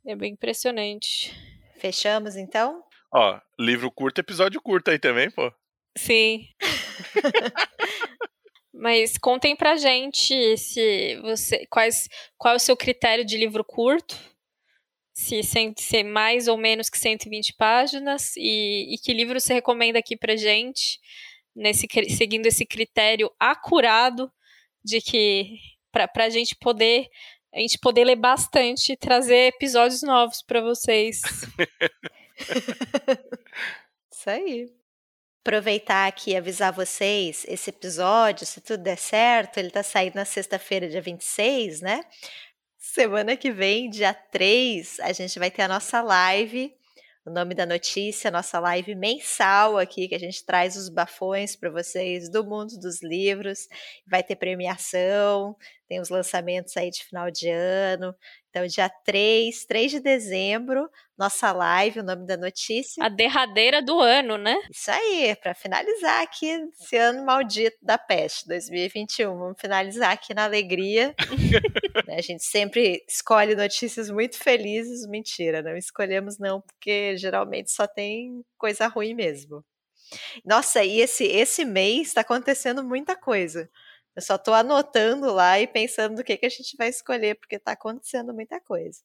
[0.06, 1.34] É bem impressionante.
[1.76, 2.82] Fechamos, então?
[3.12, 5.52] Ó, livro curto, episódio curto aí também, pô.
[5.96, 6.48] Sim.
[8.72, 14.16] Mas contem pra gente se você quais qual é o seu critério de livro curto?
[15.12, 20.16] Se ser mais ou menos que 120 páginas e, e que livro você recomenda aqui
[20.16, 21.00] pra gente,
[21.58, 21.86] nesse
[22.16, 24.32] seguindo esse critério acurado
[24.84, 25.58] de que
[25.92, 27.08] pra, pra gente poder
[27.52, 31.22] a gente poder ler bastante e trazer episódios novos para vocês.
[34.12, 34.78] Isso aí
[35.48, 40.26] aproveitar aqui e avisar vocês, esse episódio, se tudo der certo, ele tá saindo na
[40.26, 42.04] sexta-feira, dia 26, né?
[42.76, 46.76] Semana que vem, dia 3, a gente vai ter a nossa live.
[47.28, 51.68] O nome da notícia, nossa live mensal aqui, que a gente traz os bafões para
[51.68, 53.68] vocês do mundo dos livros.
[54.06, 55.54] Vai ter premiação,
[55.88, 58.14] tem os lançamentos aí de final de ano.
[58.50, 63.02] Então, dia 3, 3 de dezembro, nossa live, o nome da notícia.
[63.02, 64.56] A derradeira do ano, né?
[64.70, 66.46] Isso aí, para finalizar aqui
[66.80, 69.36] esse ano maldito da peste, 2021.
[69.36, 71.14] Vamos finalizar aqui na alegria.
[72.06, 75.06] Né, a gente sempre escolhe notícias muito felizes.
[75.06, 79.64] Mentira, não escolhemos não, porque geralmente só tem coisa ruim mesmo.
[80.44, 83.68] Nossa, e esse, esse mês está acontecendo muita coisa.
[84.18, 87.54] Eu só estou anotando lá e pensando do que, que a gente vai escolher, porque
[87.54, 89.00] está acontecendo muita coisa.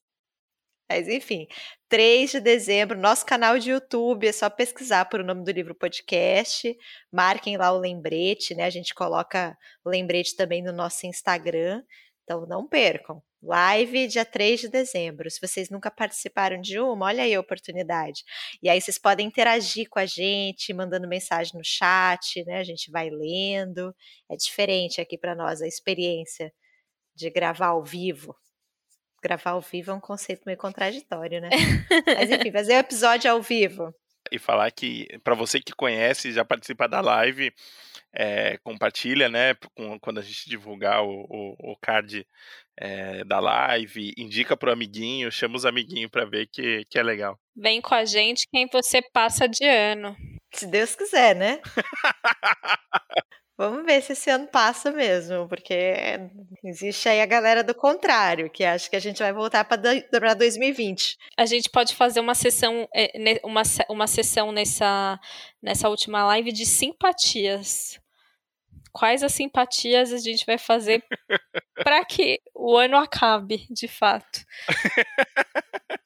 [0.90, 1.46] Mas enfim,
[1.88, 5.72] 3 de dezembro, nosso canal de YouTube, é só pesquisar por o nome do livro
[5.72, 6.76] podcast,
[7.12, 8.64] marquem lá o lembrete, né?
[8.64, 11.84] A gente coloca o lembrete também no nosso Instagram,
[12.24, 13.22] então não percam.
[13.46, 15.30] Live dia 3 de dezembro.
[15.30, 18.24] Se vocês nunca participaram de uma, olha aí a oportunidade.
[18.62, 22.58] E aí vocês podem interagir com a gente, mandando mensagem no chat, né?
[22.58, 23.94] A gente vai lendo.
[24.30, 26.50] É diferente aqui para nós a experiência
[27.14, 28.34] de gravar ao vivo.
[29.22, 31.50] Gravar ao vivo é um conceito meio contraditório, né?
[32.18, 33.94] Mas enfim, fazer o episódio ao vivo.
[34.30, 37.52] E falar que, para você que conhece, já participa da live,
[38.12, 39.54] é, compartilha, né?
[39.74, 42.26] Com, quando a gente divulgar o, o, o card
[42.76, 47.38] é, da live, indica pro amiguinho, chama os amiguinhos para ver que, que é legal.
[47.56, 50.16] Vem com a gente quem você passa de ano.
[50.52, 51.60] Se Deus quiser, né?
[53.56, 55.74] Vamos ver se esse ano passa mesmo, porque
[56.64, 61.16] existe aí a galera do contrário, que acha que a gente vai voltar para 2020.
[61.36, 62.88] A gente pode fazer uma sessão,
[63.44, 65.20] uma, uma sessão nessa,
[65.62, 68.00] nessa última live de simpatias
[68.94, 71.04] quais as simpatias a gente vai fazer
[71.82, 74.40] para que o ano acabe, de fato.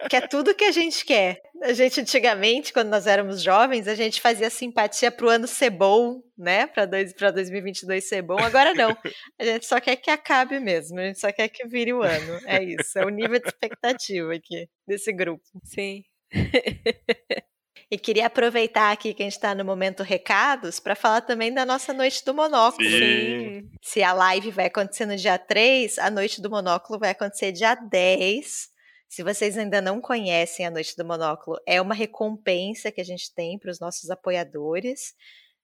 [0.09, 1.41] Que é tudo que a gente quer.
[1.63, 5.71] A gente antigamente, quando nós éramos jovens, a gente fazia simpatia para o ano ser
[5.71, 6.67] bom, né?
[6.69, 6.87] Para
[7.33, 8.39] 2022 ser bom.
[8.39, 8.97] Agora não.
[9.39, 11.01] A gente só quer que acabe mesmo.
[11.01, 12.41] A gente só quer que vire o ano.
[12.47, 12.99] É isso.
[12.99, 15.43] É o nível de expectativa aqui desse grupo.
[15.65, 16.05] Sim.
[17.91, 21.65] E queria aproveitar aqui que a gente está no momento recados para falar também da
[21.65, 22.87] nossa Noite do Monóculo.
[22.87, 23.67] Sim.
[23.81, 27.75] Se a live vai acontecer no dia 3, a Noite do Monóculo vai acontecer dia
[27.75, 28.69] 10.
[29.09, 33.35] Se vocês ainda não conhecem a Noite do Monóculo, é uma recompensa que a gente
[33.35, 35.15] tem para os nossos apoiadores.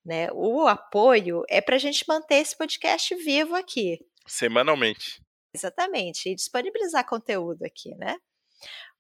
[0.05, 0.29] Né?
[0.33, 3.99] O apoio é para a gente manter esse podcast vivo aqui.
[4.27, 5.23] Semanalmente.
[5.55, 6.31] Exatamente.
[6.31, 8.17] E disponibilizar conteúdo aqui, né?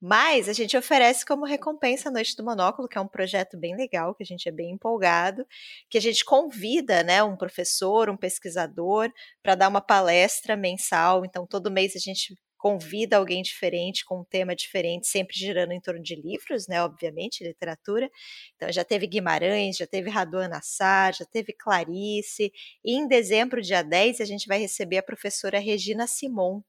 [0.01, 3.75] Mas a gente oferece como recompensa a Noite do Monóculo, que é um projeto bem
[3.75, 5.47] legal, que a gente é bem empolgado,
[5.89, 9.11] que a gente convida né, um professor, um pesquisador,
[9.43, 11.25] para dar uma palestra mensal.
[11.25, 12.35] Então, todo mês a gente
[12.65, 16.83] convida alguém diferente, com um tema diferente, sempre girando em torno de livros, né?
[16.83, 18.11] Obviamente, literatura.
[18.57, 22.51] Então, já teve Guimarães, já teve Raduan Nassar, já teve Clarice.
[22.83, 26.62] E em dezembro, dia 10, a gente vai receber a professora Regina Simon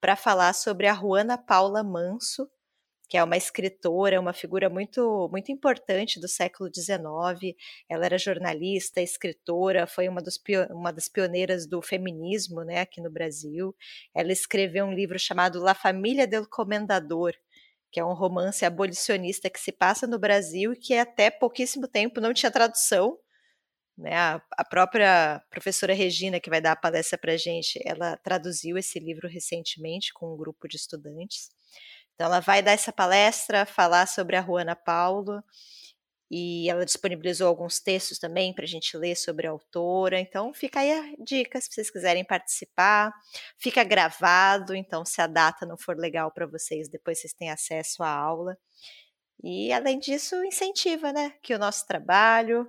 [0.00, 2.48] para falar sobre a Juana Paula Manso,
[3.10, 7.56] que é uma escritora, uma figura muito, muito importante do século XIX.
[7.88, 10.40] Ela era jornalista, escritora, foi uma, dos,
[10.70, 13.74] uma das pioneiras do feminismo né, aqui no Brasil.
[14.14, 17.32] Ela escreveu um livro chamado La Família del Comendador,
[17.90, 22.20] que é um romance abolicionista que se passa no Brasil e que até pouquíssimo tempo
[22.20, 23.18] não tinha tradução.
[23.98, 24.14] Né?
[24.14, 28.78] A, a própria professora Regina, que vai dar a palestra para a gente, ela traduziu
[28.78, 31.50] esse livro recentemente com um grupo de estudantes.
[32.20, 35.42] Então, ela vai dar essa palestra, falar sobre a Juana Paulo,
[36.30, 40.20] e ela disponibilizou alguns textos também para a gente ler sobre a autora.
[40.20, 43.10] Então, fica aí a dica se vocês quiserem participar.
[43.56, 48.02] Fica gravado, então, se a data não for legal para vocês, depois vocês têm acesso
[48.02, 48.54] à aula.
[49.42, 52.68] E, além disso, incentiva né, que o nosso trabalho,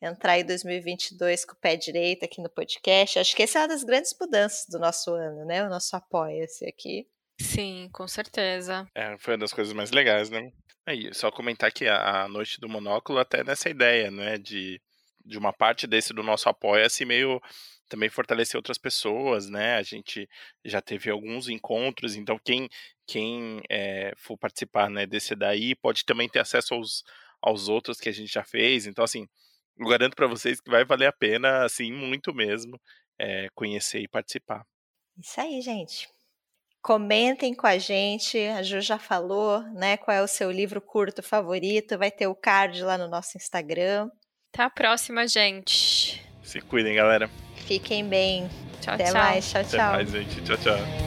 [0.00, 3.18] entrar em 2022 com o pé direito aqui no podcast.
[3.18, 5.62] Acho que essa é uma das grandes mudanças do nosso ano, né?
[5.66, 7.06] O nosso apoia-se aqui.
[7.40, 8.86] Sim, com certeza.
[8.94, 10.50] É, foi uma das coisas mais legais, né?
[10.86, 14.80] Aí, só comentar que a, a Noite do Monóculo até nessa ideia, né, de,
[15.24, 17.40] de uma parte desse do nosso apoia-se meio
[17.88, 19.76] também fortalecer outras pessoas, né?
[19.76, 20.28] A gente
[20.64, 22.68] já teve alguns encontros, então quem,
[23.06, 27.04] quem é, for participar né, desse daí pode também ter acesso aos,
[27.40, 28.86] aos outros que a gente já fez.
[28.86, 29.28] Então, assim,
[29.78, 32.80] eu garanto para vocês que vai valer a pena, assim, muito mesmo,
[33.18, 34.64] é, conhecer e participar.
[35.18, 36.08] Isso aí, gente.
[36.86, 39.96] Comentem com a gente, a Ju já falou, né?
[39.96, 41.98] Qual é o seu livro curto favorito?
[41.98, 44.08] Vai ter o card lá no nosso Instagram.
[44.54, 46.24] Até a próxima, gente.
[46.44, 47.28] Se cuidem, galera.
[47.66, 48.48] Fiquem bem.
[48.80, 49.14] Tchau, Até tchau.
[49.14, 49.50] mais.
[49.50, 49.92] Tchau, Até tchau.
[49.94, 50.40] mais, gente.
[50.42, 51.05] Tchau, tchau.